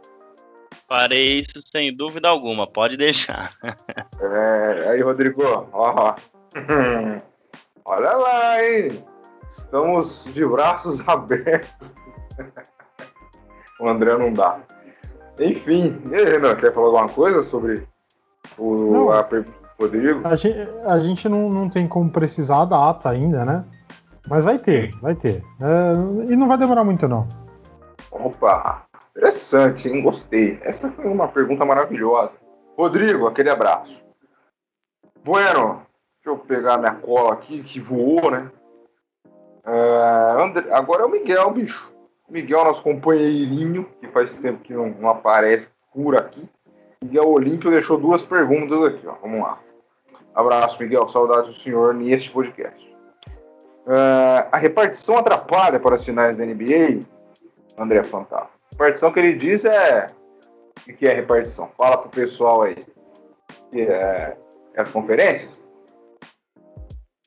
[0.91, 3.55] Farei isso sem dúvida alguma, pode deixar.
[4.20, 5.41] é, aí, Rodrigo,
[5.72, 6.16] ó,
[7.86, 9.05] olha lá, hein?
[9.49, 11.70] Estamos de braços abertos.
[13.78, 14.59] o André não dá.
[15.38, 17.86] Enfim, e aí, Renan, quer falar alguma coisa sobre
[18.59, 20.26] o, a pergunta Rodrigo?
[20.26, 23.64] A gente, a gente não, não tem como precisar a data ainda, né?
[24.28, 25.41] Mas vai ter, vai ter.
[25.62, 27.28] É, e não vai demorar muito, não.
[28.11, 30.02] Opa, interessante, hein?
[30.02, 30.58] Gostei.
[30.62, 32.32] Essa foi uma pergunta maravilhosa.
[32.76, 34.02] Rodrigo, aquele abraço.
[35.24, 35.82] Bueno,
[36.16, 38.50] deixa eu pegar minha cola aqui, que voou, né?
[39.66, 41.94] Uh, André, agora é o Miguel, bicho.
[42.28, 46.48] Miguel, nosso companheirinho, que faz tempo que não, não aparece por aqui.
[47.02, 49.14] Miguel Olímpio deixou duas perguntas aqui, ó.
[49.20, 49.58] Vamos lá.
[50.34, 51.08] Abraço, Miguel.
[51.08, 52.88] Saudades do senhor neste podcast.
[53.86, 57.00] Uh, a repartição atrapalha para as finais da NBA?
[57.76, 58.49] André Fantasma.
[58.81, 60.07] A repartição que ele diz é.
[60.89, 61.70] O que é repartição?
[61.76, 62.76] Fala pro pessoal aí.
[63.70, 64.35] Que é,
[64.74, 65.61] é as conferências?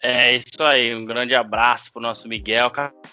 [0.01, 2.71] É isso aí, um grande abraço pro nosso Miguel.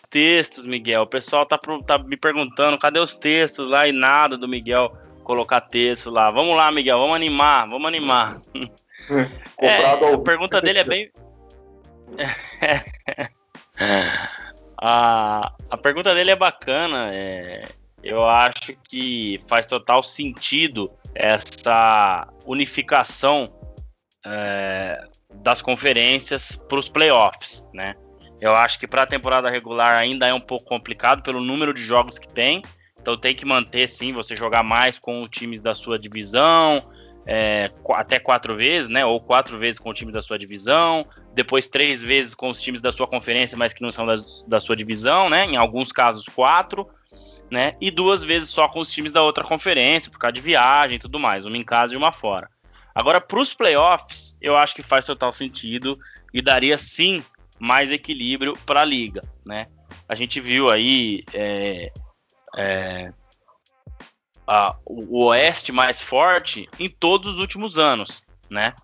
[0.09, 1.03] Textos, Miguel?
[1.03, 4.91] O pessoal tá, tá me perguntando cadê os textos lá e nada do Miguel
[5.23, 6.31] colocar texto lá.
[6.31, 8.41] Vamos lá, Miguel, vamos animar, vamos animar.
[9.61, 11.11] é, a pergunta dele é bem.
[14.79, 17.11] a, a pergunta dele é bacana.
[17.13, 17.63] É,
[18.03, 23.53] eu acho que faz total sentido essa unificação
[24.25, 25.03] é,
[25.35, 27.95] das conferências para os playoffs, né?
[28.41, 31.83] Eu acho que para a temporada regular ainda é um pouco complicado pelo número de
[31.83, 32.63] jogos que tem.
[32.99, 36.83] Então tem que manter sim, você jogar mais com os times da sua divisão,
[37.27, 39.05] é, até quatro vezes, né?
[39.05, 42.81] Ou quatro vezes com o time da sua divisão, depois três vezes com os times
[42.81, 45.45] da sua conferência, mas que não são da, da sua divisão, né?
[45.45, 46.89] Em alguns casos, quatro,
[47.51, 47.73] né?
[47.81, 51.01] E duas vezes só com os times da outra conferência, por causa de viagem e
[51.01, 52.49] tudo mais, uma em casa e uma fora.
[52.95, 55.99] Agora, para os playoffs, eu acho que faz total sentido
[56.33, 57.25] e daria sim
[57.59, 59.67] mais equilíbrio para a liga, né?
[60.09, 61.93] A gente viu aí é,
[62.57, 63.13] é,
[64.47, 68.75] a, o Oeste mais forte em todos os últimos anos, né?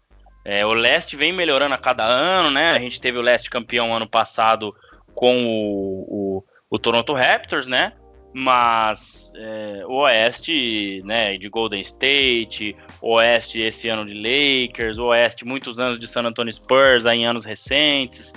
[0.44, 2.70] É, o Leste vem melhorando a cada ano, né?
[2.70, 4.72] A gente teve o Leste campeão ano passado
[5.12, 7.92] com o, o, o Toronto Raptors, né?
[8.38, 15.80] Mas é, o Oeste, né, de Golden State, Oeste esse ano de Lakers, Oeste muitos
[15.80, 18.34] anos de San Antonio Spurs aí em anos recentes,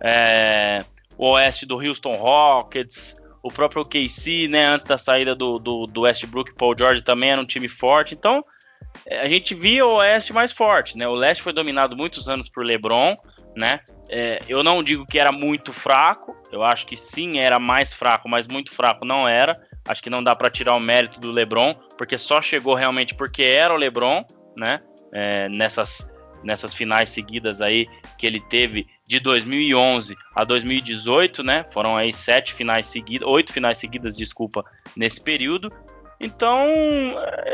[0.00, 0.84] é,
[1.18, 6.54] Oeste do Houston Rockets, o próprio KC, né, antes da saída do, do, do Westbrook,
[6.54, 8.14] Paul George também era um time forte.
[8.14, 8.44] Então,
[9.10, 11.06] a gente via o Oeste mais forte, né?
[11.08, 13.16] O Leste foi dominado muitos anos por LeBron,
[13.56, 13.80] né?
[14.14, 18.28] é, eu não digo que era muito fraco, eu acho que sim era mais fraco,
[18.28, 19.58] mas muito fraco não era.
[19.88, 23.42] Acho que não dá para tirar o mérito do LeBron, porque só chegou realmente porque
[23.42, 24.22] era o LeBron,
[24.54, 24.80] né?
[25.14, 26.10] É, nessas,
[26.44, 27.86] nessas finais seguidas aí
[28.18, 31.64] que ele teve de 2011 a 2018, né?
[31.72, 34.62] Foram aí sete finais seguidas, oito finais seguidas, desculpa,
[34.94, 35.72] nesse período.
[36.22, 36.66] Então,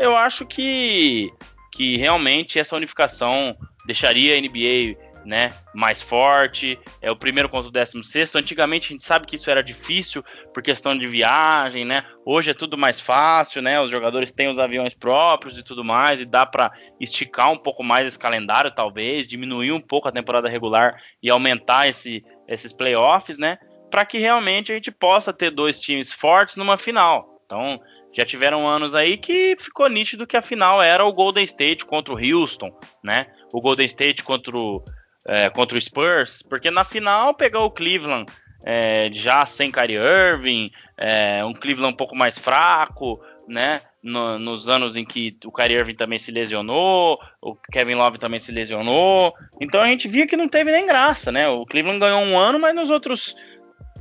[0.00, 1.32] eu acho que
[1.72, 3.56] que realmente essa unificação
[3.86, 9.04] deixaria a NBA né, mais forte, é o primeiro contra o 16 Antigamente a gente
[9.04, 12.02] sabe que isso era difícil por questão de viagem, né?
[12.24, 13.80] Hoje é tudo mais fácil, né?
[13.80, 17.84] Os jogadores têm os aviões próprios e tudo mais, e dá para esticar um pouco
[17.84, 23.38] mais esse calendário, talvez, diminuir um pouco a temporada regular e aumentar esse, esses playoffs,
[23.38, 23.58] né?
[23.90, 27.37] Para que realmente a gente possa ter dois times fortes numa final.
[27.48, 27.80] Então,
[28.12, 32.12] já tiveram anos aí que ficou nítido que a final era o Golden State contra
[32.12, 32.70] o Houston,
[33.02, 33.26] né?
[33.54, 34.84] O Golden State contra o,
[35.26, 38.30] é, contra o Spurs, porque na final pegar o Cleveland
[38.66, 43.18] é, já sem Kyrie Irving, é, um Cleveland um pouco mais fraco,
[43.48, 43.80] né?
[44.02, 48.38] No, nos anos em que o Kyrie Irving também se lesionou, o Kevin Love também
[48.38, 51.48] se lesionou, então a gente via que não teve nem graça, né?
[51.48, 53.34] O Cleveland ganhou um ano, mas nos outros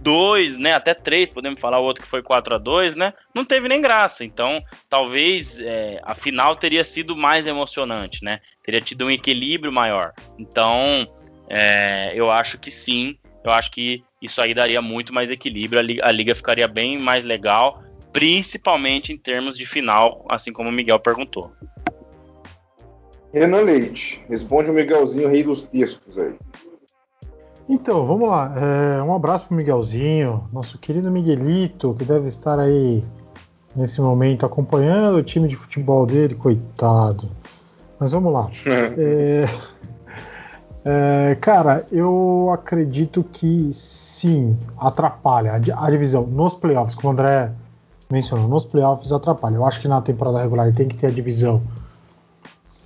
[0.01, 3.43] dois, né, até três, podemos falar o outro que foi 4 a 2 né, não
[3.43, 4.23] teve nem graça.
[4.23, 10.13] Então, talvez é, a final teria sido mais emocionante, né, teria tido um equilíbrio maior.
[10.37, 11.07] Então,
[11.49, 15.83] é, eu acho que sim, eu acho que isso aí daria muito mais equilíbrio, a
[15.83, 20.71] liga, a liga ficaria bem mais legal, principalmente em termos de final, assim como o
[20.71, 21.51] Miguel perguntou.
[23.33, 26.33] Renan Leite, responde o Miguelzinho, rei dos textos aí.
[27.69, 28.53] Então, vamos lá.
[28.57, 33.03] É, um abraço pro Miguelzinho, nosso querido Miguelito, que deve estar aí
[33.75, 37.29] nesse momento acompanhando o time de futebol dele, coitado.
[37.99, 38.47] Mas vamos lá.
[38.97, 39.45] é,
[40.85, 47.51] é, cara, eu acredito que sim, atrapalha a, a, divisão nos playoffs, como o André
[48.09, 49.55] mencionou, nos playoffs atrapalha.
[49.55, 51.61] Eu acho que na temporada regular tem que ter a divisão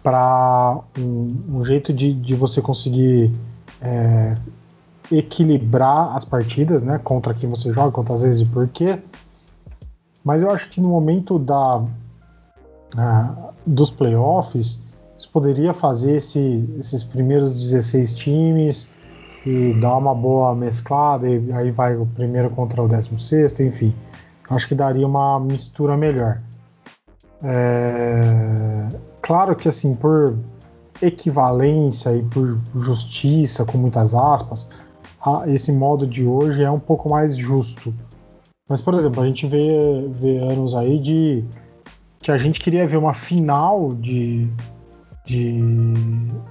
[0.02, 1.28] para um,
[1.58, 3.32] um, jeito de, de você conseguir
[3.80, 4.34] é,
[5.12, 7.00] equilibrar as partidas, né?
[7.04, 9.00] Contra quem você joga, quantas vezes e por quê.
[10.24, 14.80] Mas eu acho que no momento da, uh, dos playoffs
[15.18, 18.90] você poderia fazer esse, esses primeiros 16 times
[19.46, 23.94] e dar uma boa mesclada, e aí vai o primeiro contra o 16, enfim.
[24.50, 26.42] Acho que daria uma mistura melhor.
[27.44, 28.88] É...
[29.22, 30.36] Claro que, assim, por
[31.02, 34.68] equivalência e por justiça, com muitas aspas,
[35.48, 37.94] esse modo de hoje é um pouco mais justo.
[38.68, 41.44] Mas, por exemplo, a gente vê, vê anos aí de
[42.20, 44.48] que a gente queria ver uma final de,
[45.26, 45.54] de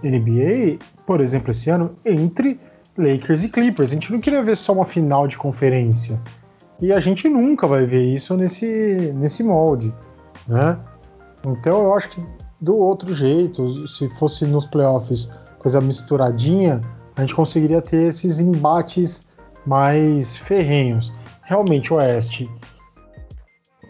[0.02, 2.60] NBA, por exemplo, esse ano, entre
[2.98, 3.90] Lakers e Clippers.
[3.90, 6.20] A gente não queria ver só uma final de conferência.
[6.80, 8.66] E a gente nunca vai ver isso nesse,
[9.14, 9.92] nesse molde,
[10.48, 10.78] né?
[11.46, 12.22] Então eu acho que
[12.60, 16.80] do outro jeito, se fosse nos playoffs coisa misturadinha,
[17.20, 19.28] a gente conseguiria ter esses embates
[19.66, 21.12] mais ferrenhos.
[21.42, 22.50] Realmente o Oeste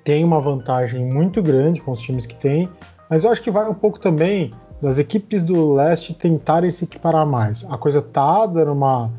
[0.04, 2.68] tem uma vantagem muito grande com os times que tem,
[3.08, 4.50] mas eu acho que vai um pouco também
[4.82, 7.64] das equipes do leste tentarem se equiparar mais.
[7.70, 9.12] A coisa tá dando uma,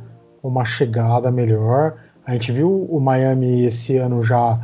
[0.44, 1.96] uma chegada melhor.
[2.26, 4.60] A gente viu o Miami esse ano já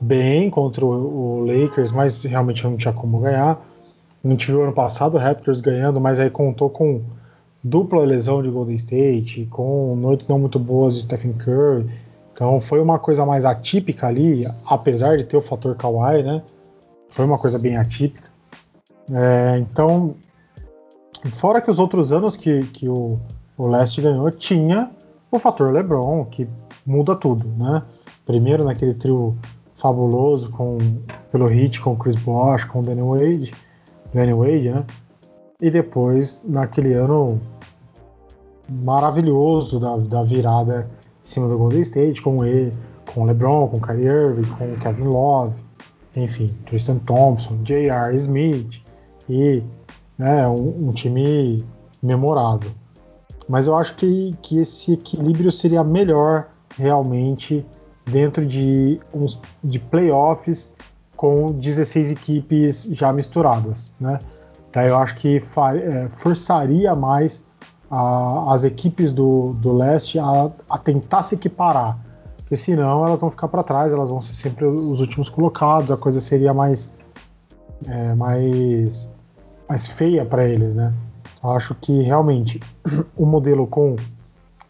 [0.00, 3.60] bem contra o, Lakers, mas realmente não tinha como ganhar.
[4.24, 7.02] A gente viu ano passado o Raptors ganhando, mas aí contou com
[7.68, 11.86] dupla lesão de Golden State, com noites não muito boas de Stephen Curry.
[12.32, 16.42] Então foi uma coisa mais atípica ali, apesar de ter o fator Kawhi, né?
[17.10, 18.30] Foi uma coisa bem atípica.
[19.10, 20.16] É, então
[21.32, 23.18] Fora que os outros anos que, que o,
[23.56, 24.90] o Leste ganhou, tinha
[25.30, 26.48] o fator LeBron, que
[26.84, 27.82] muda tudo, né?
[28.24, 29.36] Primeiro naquele trio
[29.76, 30.78] fabuloso com
[31.30, 33.50] pelo hit com Chris Bosh, com Danny Wade,
[34.14, 34.84] Danny Wade, né?
[35.60, 37.40] E depois naquele ano
[38.68, 40.88] maravilhoso da, da virada
[41.24, 42.72] em cima do Golden State, com ele,
[43.12, 45.54] com LeBron, com Kyrie Irving, com Kevin Love,
[46.16, 48.16] enfim, Tristan Thompson, J.R.
[48.16, 48.80] Smith
[49.28, 49.62] e
[50.18, 51.64] né, um, um time
[52.02, 52.70] memorável.
[53.48, 57.64] Mas eu acho que, que esse equilíbrio seria melhor realmente
[58.04, 60.72] dentro de, uns, de playoffs
[61.16, 63.94] com 16 equipes já misturadas.
[64.00, 64.18] Né?
[64.72, 67.42] Daí eu acho que é, forçaria mais
[67.90, 71.98] a, as equipes do, do leste a, a, tentar se equiparar,
[72.36, 75.96] porque senão elas vão ficar para trás, elas vão ser sempre os últimos colocados, a
[75.96, 76.92] coisa seria mais,
[77.86, 79.08] é, mais
[79.68, 80.92] mais feia para eles, né?
[81.42, 82.60] Eu acho que realmente
[83.16, 83.96] o modelo com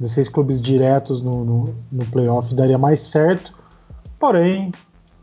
[0.00, 3.52] 16 clubes diretos no, no, no playoff daria mais certo.
[4.18, 4.70] Porém,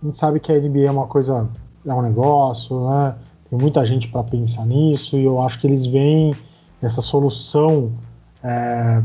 [0.01, 1.49] a gente sabe que a NBA é uma coisa,
[1.85, 3.15] é um negócio, né?
[3.49, 6.33] Tem muita gente para pensar nisso e eu acho que eles veem
[6.85, 7.91] essa solução
[8.43, 9.01] é,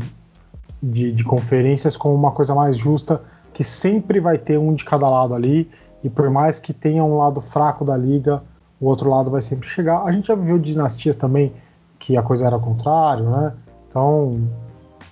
[0.81, 3.21] de, de conferências como uma coisa mais justa,
[3.53, 5.69] que sempre vai ter um de cada lado ali
[6.03, 8.41] e por mais que tenha um lado fraco da liga,
[8.79, 10.03] o outro lado vai sempre chegar.
[10.03, 11.53] A gente já viu dinastias também
[11.97, 13.53] que a coisa era ao contrário, né?
[13.89, 14.31] Então,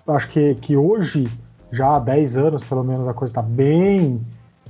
[0.07, 1.25] acho que, que hoje,
[1.71, 4.21] já há 10 anos pelo menos, a coisa está bem,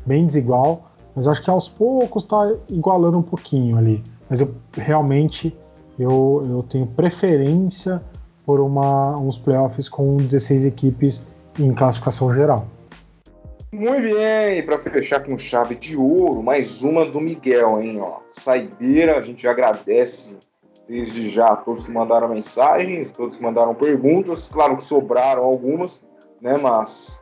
[0.05, 4.01] bem desigual, mas acho que aos poucos está igualando um pouquinho ali.
[4.29, 5.55] Mas eu realmente
[5.99, 8.01] eu, eu tenho preferência
[8.45, 11.27] por uma, uns playoffs com 16 equipes
[11.59, 12.67] em classificação geral.
[13.73, 17.99] Muito bem, para fechar com chave de ouro, mais uma do Miguel, hein?
[18.01, 18.19] Ó.
[18.31, 20.37] Saideira, a gente agradece
[20.87, 24.47] desde já a todos que mandaram mensagens, todos que mandaram perguntas.
[24.47, 26.07] Claro que sobraram algumas,
[26.41, 26.57] né?
[26.57, 27.21] Mas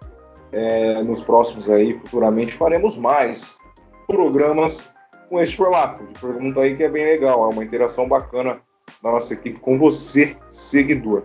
[0.52, 3.58] é, nos próximos aí, futuramente, faremos mais
[4.08, 4.94] programas
[5.30, 8.62] com este formato de pergunta aí que é bem legal, é uma interação bacana
[9.02, 11.24] da nossa equipe com você, seguidor.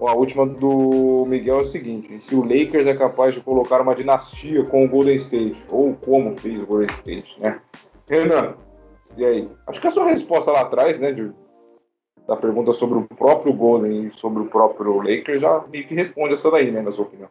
[0.00, 3.94] A última do Miguel é o seguinte: se o Lakers é capaz de colocar uma
[3.94, 7.60] dinastia com o Golden State, ou como fez o Golden State, né?
[8.08, 8.54] Renan,
[9.16, 9.48] e aí?
[9.66, 11.30] Acho que a sua resposta lá atrás, né, de,
[12.26, 16.34] da pergunta sobre o próprio Golden e sobre o próprio Lakers, já meio que responde
[16.34, 17.28] essa daí, né, na sua opinião.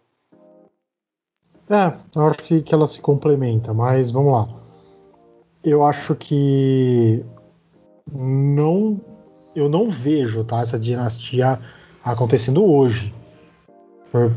[1.69, 4.58] É, eu acho que, que ela se complementa, mas vamos lá.
[5.63, 7.23] Eu acho que
[8.11, 8.99] não,
[9.55, 11.59] eu não vejo, tá, essa dinastia
[12.03, 13.13] acontecendo hoje.
[14.11, 14.31] Por,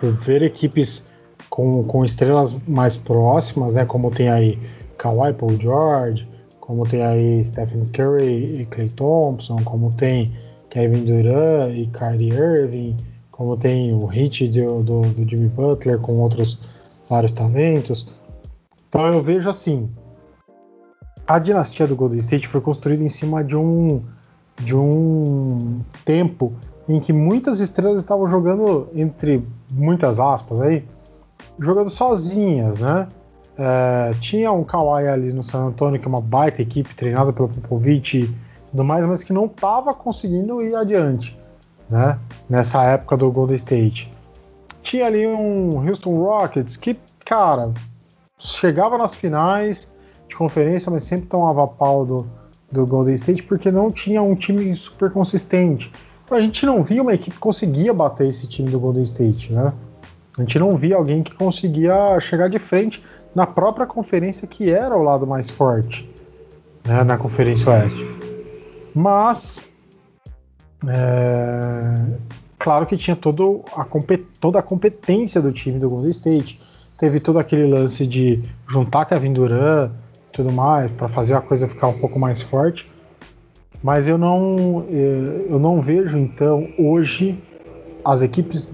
[0.00, 1.04] por ver equipes
[1.48, 3.84] com, com estrelas mais próximas, né?
[3.84, 4.58] Como tem aí
[4.96, 6.28] Kawhi Paul George,
[6.60, 10.32] como tem aí Stephen Curry e Clay Thompson, como tem
[10.70, 12.96] Kevin Durant e Kyrie Irving,
[13.32, 16.58] como tem o hit do, do, do Jimmy Butler com outros
[17.08, 18.06] vários talentos.
[18.88, 19.90] Então eu vejo assim,
[21.30, 24.02] a dinastia do Golden State foi construída em cima de um
[24.58, 26.52] de um tempo
[26.88, 30.84] em que muitas estrelas estavam jogando, entre muitas aspas aí,
[31.56, 33.06] jogando sozinhas, né?
[33.56, 37.48] É, tinha um Kawhi ali no San Antonio, que é uma baita equipe treinada pelo
[37.48, 38.36] Popovich e
[38.70, 41.38] tudo mais, mas que não estava conseguindo ir adiante,
[41.88, 42.18] né?
[42.48, 44.12] Nessa época do Golden State.
[44.82, 47.72] Tinha ali um Houston Rockets que, cara,
[48.36, 49.88] chegava nas finais
[50.40, 52.26] conferência, mas sempre tomava pau do,
[52.72, 55.90] do Golden State porque não tinha um time super consistente
[56.34, 59.72] a gente não via uma equipe que conseguia bater esse time do Golden State, né?
[60.38, 63.02] A gente não via alguém que conseguia chegar de frente
[63.34, 66.08] na própria conferência que era o lado mais forte,
[66.86, 68.06] né, na Conferência Oeste.
[68.94, 69.60] Mas,
[70.86, 71.94] é,
[72.58, 73.84] claro que tinha todo a,
[74.40, 76.60] toda a competência do time do Golden State.
[76.98, 79.90] Teve todo aquele lance de juntar Kevin Durant
[80.32, 82.86] tudo mais para fazer a coisa ficar um pouco mais forte.
[83.82, 87.42] Mas eu não, eh, eu não vejo então hoje
[88.04, 88.68] as equipes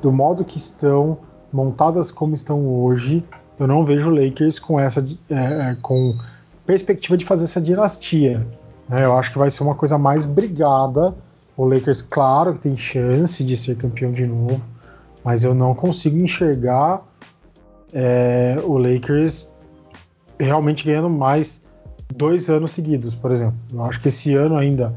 [0.00, 1.18] do modo que estão
[1.52, 3.24] montadas como estão hoje.
[3.58, 6.16] Eu não vejo o Lakers com essa é, com
[6.64, 8.46] perspectiva de fazer essa dinastia.
[8.88, 9.04] Né?
[9.04, 11.14] Eu acho que vai ser uma coisa mais brigada.
[11.56, 14.60] O Lakers, claro, que tem chance de ser campeão de novo,
[15.22, 17.02] mas eu não consigo enxergar
[17.92, 19.51] é, o Lakers
[20.44, 21.62] realmente ganhando mais
[22.14, 23.56] dois anos seguidos, por exemplo.
[23.72, 24.94] Eu acho que esse ano ainda,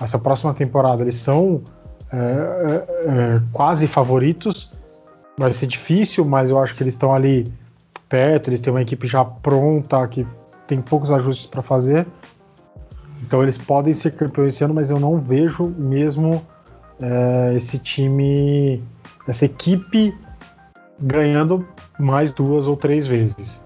[0.00, 1.62] essa próxima temporada, eles são
[2.12, 4.70] é, é, é, quase favoritos.
[5.38, 7.44] Vai ser difícil, mas eu acho que eles estão ali
[8.08, 8.50] perto.
[8.50, 10.26] Eles têm uma equipe já pronta, que
[10.66, 12.06] tem poucos ajustes para fazer.
[13.22, 16.42] Então eles podem ser campeões esse ano, mas eu não vejo mesmo
[17.02, 18.82] é, esse time,
[19.26, 20.14] essa equipe
[21.00, 21.66] ganhando
[21.98, 23.60] mais duas ou três vezes.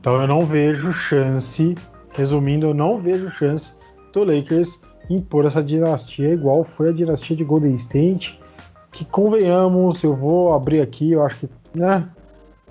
[0.00, 1.74] Então eu não vejo chance
[2.18, 3.72] Resumindo, eu não vejo chance
[4.12, 8.36] do Lakers impor essa dinastia igual foi a dinastia de Golden State.
[8.90, 12.08] Que convenhamos, eu vou abrir aqui, eu acho que, né?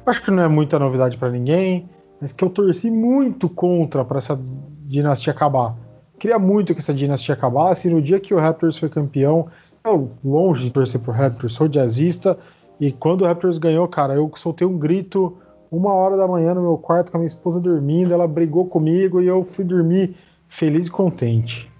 [0.05, 1.88] Acho que não é muita novidade para ninguém,
[2.19, 4.38] mas que eu torci muito contra para essa
[4.86, 5.78] dinastia acabar.
[6.19, 7.89] Queria muito que essa dinastia acabasse.
[7.89, 9.47] No dia que o Raptors foi campeão,
[9.86, 12.38] eu longe de torcer pro Raptors, sou jazzista.
[12.82, 15.38] E quando o Raptors ganhou, cara, eu soltei um grito
[15.72, 19.22] uma hora da manhã no meu quarto com a minha esposa dormindo, ela brigou comigo
[19.22, 20.15] e eu fui dormir
[20.49, 21.72] feliz e contente.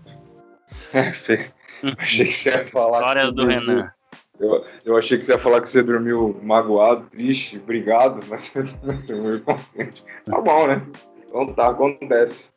[0.94, 1.46] É, Fê.
[1.98, 3.26] Achei que você ia falar.
[3.26, 3.60] Do dormiu.
[3.60, 3.92] Renan.
[4.40, 8.64] Eu, eu achei que você ia falar que você dormiu magoado, triste, brigado, mas você
[9.08, 10.04] dormiu contente.
[10.26, 10.86] Tá bom, né?
[11.26, 12.52] Então tá, acontece.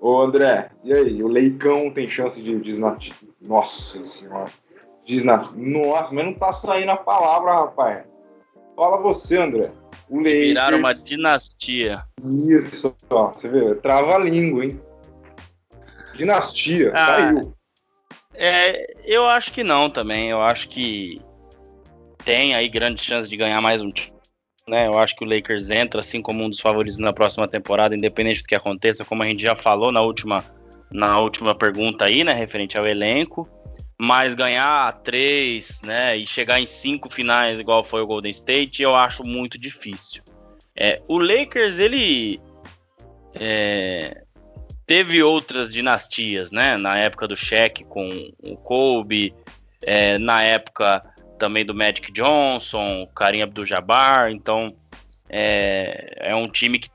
[0.00, 1.22] Ô André, e aí?
[1.22, 3.14] O Leicão tem chance de desnatir.
[3.46, 4.50] Nossa senhora.
[5.04, 5.56] Dinastia.
[5.56, 8.04] Nossa, mas não tá saindo a palavra, rapaz.
[8.76, 9.72] Fala você, André.
[10.08, 10.48] O Lakers...
[10.48, 12.04] Viraram uma dinastia.
[12.22, 13.32] Isso, ó.
[13.32, 14.80] Você vê, trava a língua, hein?
[16.14, 17.54] Dinastia, ah, saiu.
[18.34, 20.30] É, eu acho que não também.
[20.30, 21.16] Eu acho que
[22.24, 23.90] tem aí grande chance de ganhar mais um
[24.68, 24.86] né?
[24.86, 28.42] Eu acho que o Lakers entra assim como um dos favoritos na próxima temporada, independente
[28.42, 30.44] do que aconteça, como a gente já falou na última,
[30.90, 33.48] na última pergunta aí, né, referente ao elenco.
[34.00, 38.94] Mas ganhar três, né, e chegar em cinco finais igual foi o Golden State, eu
[38.94, 40.22] acho muito difícil.
[40.76, 42.40] É, o Lakers ele
[43.34, 44.22] é,
[44.86, 46.76] teve outras dinastias, né?
[46.76, 48.08] Na época do Shaq com
[48.42, 49.34] o Kobe,
[49.82, 51.02] é, na época
[51.38, 54.74] também do Magic Johnson, Karim Abdul-Jabbar, então
[55.28, 56.88] é, é, um time que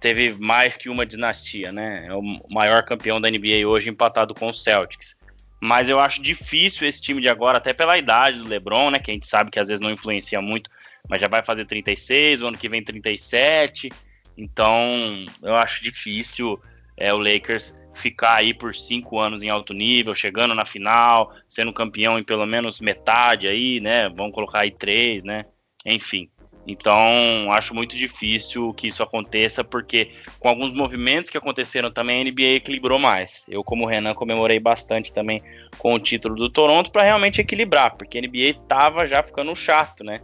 [0.00, 2.06] teve mais que uma dinastia, né?
[2.06, 5.16] É o maior campeão da NBA hoje empatado com o Celtics.
[5.60, 8.98] Mas eu acho difícil esse time de agora, até pela idade do LeBron, né?
[8.98, 10.70] Que a gente sabe que às vezes não influencia muito,
[11.08, 13.90] mas já vai fazer 36, o ano que vem 37.
[14.38, 16.58] Então eu acho difícil
[16.96, 21.72] é, o Lakers ficar aí por cinco anos em alto nível, chegando na final, sendo
[21.72, 24.08] campeão em pelo menos metade aí, né?
[24.08, 25.44] Vamos colocar aí três, né?
[25.84, 26.30] Enfim.
[26.66, 32.24] Então, acho muito difícil que isso aconteça, porque com alguns movimentos que aconteceram também, a
[32.24, 33.46] NBA equilibrou mais.
[33.48, 35.40] Eu, como Renan, comemorei bastante também
[35.78, 40.04] com o título do Toronto para realmente equilibrar, porque a NBA tava já ficando chato,
[40.04, 40.16] né?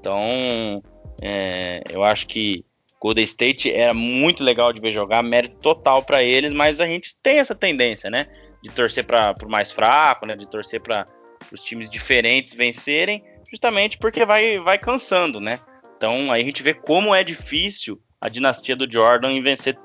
[0.00, 0.82] Então,
[1.22, 2.64] é, eu acho que
[3.00, 7.16] Golden State era muito legal de ver jogar, mérito total para eles, mas a gente
[7.22, 8.28] tem essa tendência, né?
[8.62, 10.34] De torcer para o mais fraco, né?
[10.34, 11.04] De torcer para
[11.52, 15.60] os times diferentes vencerem, justamente porque vai, vai cansando, né?
[16.02, 19.78] Então aí a gente vê como é difícil a dinastia do Jordan em vencer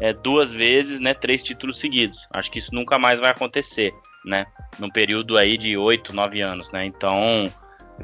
[0.00, 1.14] é, duas vezes, né?
[1.14, 2.26] Três títulos seguidos.
[2.34, 3.94] Acho que isso nunca mais vai acontecer,
[4.24, 4.46] né?
[4.80, 6.84] Num período aí de oito, nove anos, né?
[6.84, 7.52] Então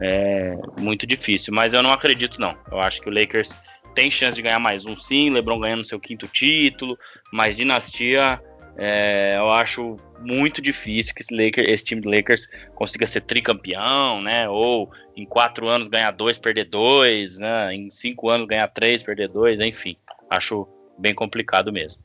[0.01, 2.57] é muito difícil, mas eu não acredito não.
[2.71, 3.51] Eu acho que o Lakers
[3.97, 6.97] tem chance de ganhar mais um sim, LeBron ganhando seu quinto título,
[7.33, 8.41] mas dinastia
[8.77, 14.21] é, eu acho muito difícil que esse, Lakers, esse, time do Lakers consiga ser tricampeão,
[14.21, 14.49] né?
[14.49, 17.75] Ou em quatro anos ganhar dois, perder dois, né?
[17.75, 19.97] Em cinco anos ganhar três, perder dois, enfim.
[20.29, 20.69] Acho
[20.99, 22.03] bem complicado mesmo.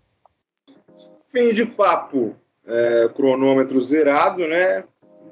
[1.31, 4.83] Fim de papo, é, cronômetro zerado, né?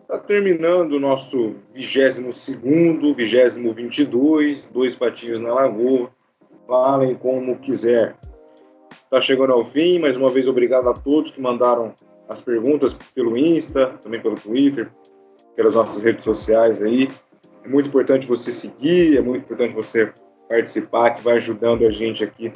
[0.07, 6.11] Tá terminando o nosso 22 segundo, 22 22, dois patinhos na lagoa
[6.67, 8.15] falem como quiser.
[9.09, 11.95] Está chegando ao fim, mais uma vez obrigado a todos que mandaram
[12.27, 14.91] as perguntas pelo Insta, também pelo Twitter,
[15.55, 17.09] pelas nossas redes sociais aí.
[17.63, 20.13] É muito importante você seguir, é muito importante você
[20.47, 22.53] participar, que vai ajudando a gente aqui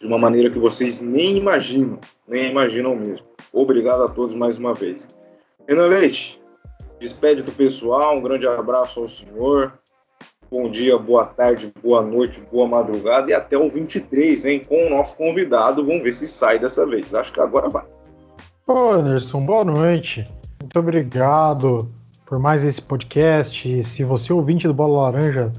[0.00, 3.26] de uma maneira que vocês nem imaginam, nem imaginam mesmo.
[3.52, 5.06] Obrigado a todos mais uma vez.
[5.68, 6.40] Renan Leite,
[6.98, 9.78] despede do pessoal, um grande abraço ao senhor,
[10.54, 14.62] Bom dia, boa tarde, boa noite, boa madrugada e até o 23, hein?
[14.64, 15.84] Com o nosso convidado.
[15.84, 17.12] Vamos ver se sai dessa vez.
[17.12, 17.82] Acho que agora vai.
[18.64, 20.24] Ô, Anderson, boa noite.
[20.60, 21.90] Muito obrigado
[22.24, 23.68] por mais esse podcast.
[23.68, 25.50] E se você, ouvinte do Bola Laranja,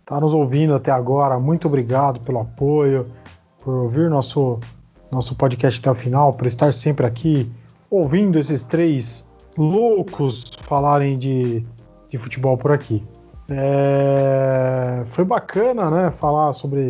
[0.00, 3.06] está nos ouvindo até agora, muito obrigado pelo apoio,
[3.62, 4.58] por ouvir nosso,
[5.12, 7.48] nosso podcast até o final, por estar sempre aqui
[7.88, 9.24] ouvindo esses três
[9.56, 11.64] loucos falarem de,
[12.08, 13.00] de futebol por aqui.
[13.50, 16.10] É, foi bacana, né?
[16.18, 16.88] Falar sobre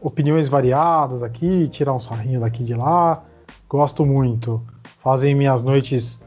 [0.00, 3.22] opiniões variadas aqui, tirar um sarrinho daqui de lá.
[3.68, 4.62] Gosto muito.
[5.02, 6.18] Fazem minhas noites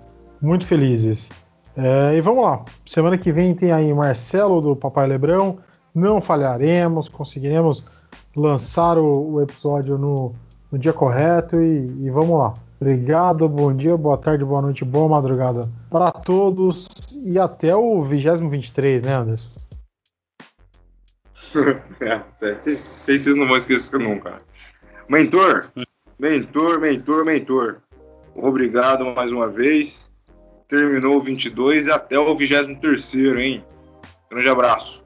[0.42, 1.30] muito felizes.
[1.76, 2.64] É, e vamos lá.
[2.86, 5.58] Semana que vem tem aí Marcelo do Papai Lebrão.
[5.94, 7.84] Não falharemos, conseguiremos
[8.36, 10.34] lançar o, o episódio no,
[10.72, 12.54] no, dia correto e, e vamos lá.
[12.82, 19.06] Obrigado, bom dia, boa tarde, boa noite, boa madrugada para todos e até o 2023,
[19.06, 19.53] né, Anderson?
[22.02, 24.38] é, vocês não vão esquecer nunca.
[25.08, 25.72] Mentor,
[26.18, 27.82] mentor, mentor, mentor.
[28.36, 30.12] Obrigado mais uma vez.
[30.68, 33.64] Terminou o 22 e até o 23, hein?
[34.30, 35.04] Grande abraço.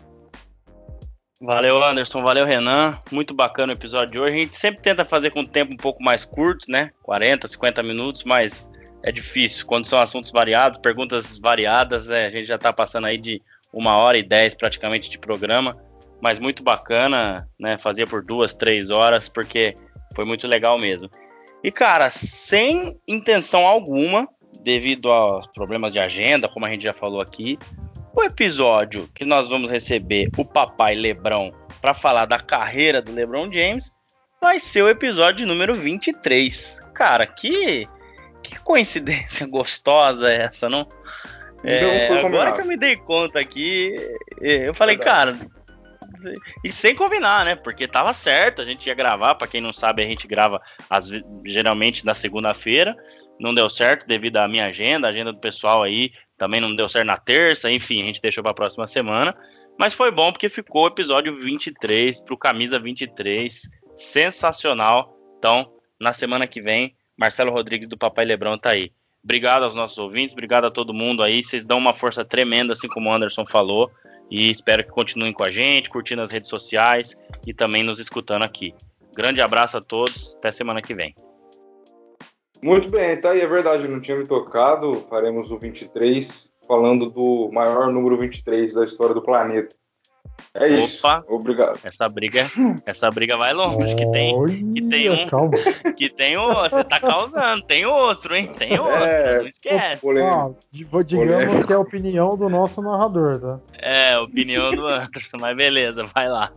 [1.41, 2.21] Valeu, Anderson.
[2.21, 2.97] Valeu, Renan.
[3.11, 4.33] Muito bacana o episódio de hoje.
[4.33, 6.91] A gente sempre tenta fazer com um tempo um pouco mais curto, né?
[7.03, 8.71] 40, 50 minutos, mas
[9.03, 9.65] é difícil.
[9.65, 13.41] Quando são assuntos variados, perguntas variadas, é, a gente já está passando aí de
[13.71, 15.77] uma hora e dez praticamente de programa
[16.21, 17.77] mas muito bacana, né?
[17.77, 19.73] Fazia por duas, três horas, porque
[20.15, 21.09] foi muito legal mesmo.
[21.63, 24.27] E cara, sem intenção alguma,
[24.61, 27.57] devido aos problemas de agenda, como a gente já falou aqui,
[28.15, 33.51] o episódio que nós vamos receber o papai Lebrão para falar da carreira do LeBron
[33.51, 33.91] James
[34.41, 36.79] vai ser o episódio número 23.
[36.93, 37.87] Cara, que
[38.41, 40.87] que coincidência gostosa essa, não?
[41.63, 43.95] É, agora que eu me dei conta aqui,
[44.39, 45.37] eu falei, Verdade.
[45.39, 45.56] cara,
[46.63, 47.55] e sem combinar, né?
[47.55, 49.35] Porque tava certo, a gente ia gravar.
[49.35, 51.09] Para quem não sabe, a gente grava as,
[51.45, 52.95] geralmente na segunda-feira.
[53.39, 56.89] Não deu certo devido à minha agenda, a agenda do pessoal aí também não deu
[56.89, 57.71] certo na terça.
[57.71, 59.35] Enfim, a gente deixou para a próxima semana.
[59.77, 63.61] Mas foi bom porque ficou o episódio 23 pro Camisa 23.
[63.95, 65.15] Sensacional.
[65.37, 68.91] Então, na semana que vem, Marcelo Rodrigues do Papai Lebrão tá aí.
[69.27, 71.43] Obrigado aos nossos ouvintes, obrigado a todo mundo aí.
[71.43, 73.91] Vocês dão uma força tremenda, assim como o Anderson falou.
[74.31, 77.13] E espero que continuem com a gente, curtindo as redes sociais
[77.45, 78.73] e também nos escutando aqui.
[79.13, 81.13] Grande abraço a todos, até semana que vem.
[82.63, 85.05] Muito bem, tá aí, é verdade, não tinha me tocado.
[85.09, 89.75] Faremos o 23, falando do maior número 23 da história do planeta.
[90.59, 91.05] É isso.
[91.05, 91.79] Opa, obrigado.
[91.83, 92.47] Essa briga,
[92.85, 93.93] essa briga vai longe.
[93.95, 95.51] Que tem, que tem um, calma.
[95.95, 97.61] que tem um, você tá causando.
[97.63, 98.51] Tem outro, hein?
[98.57, 99.03] Tem outro.
[99.03, 99.99] É, não esquece.
[100.19, 100.49] Ah,
[101.03, 101.67] digamos polêmico.
[101.67, 103.59] que é a opinião do nosso narrador, tá?
[103.77, 106.51] É, opinião do Anderson, mas beleza, vai lá.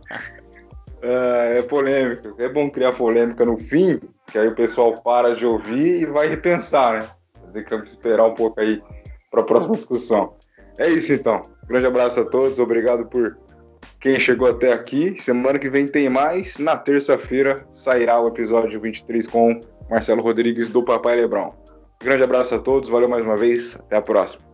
[1.03, 2.33] É, é polêmico.
[2.41, 3.99] É bom criar polêmica no fim,
[4.31, 7.09] que aí o pessoal para de ouvir e vai repensar, né?
[7.53, 8.81] Tem que esperar um pouco aí
[9.29, 10.33] para a próxima discussão.
[10.79, 11.41] É isso então.
[11.67, 13.37] Grande abraço a todos, obrigado por
[14.01, 15.15] quem chegou até aqui.
[15.21, 16.57] Semana que vem tem mais.
[16.57, 19.59] Na terça-feira sairá o episódio 23 com
[19.89, 21.53] Marcelo Rodrigues do Papai Lebrão.
[22.03, 24.50] Grande abraço a todos, valeu mais uma vez, até a próxima.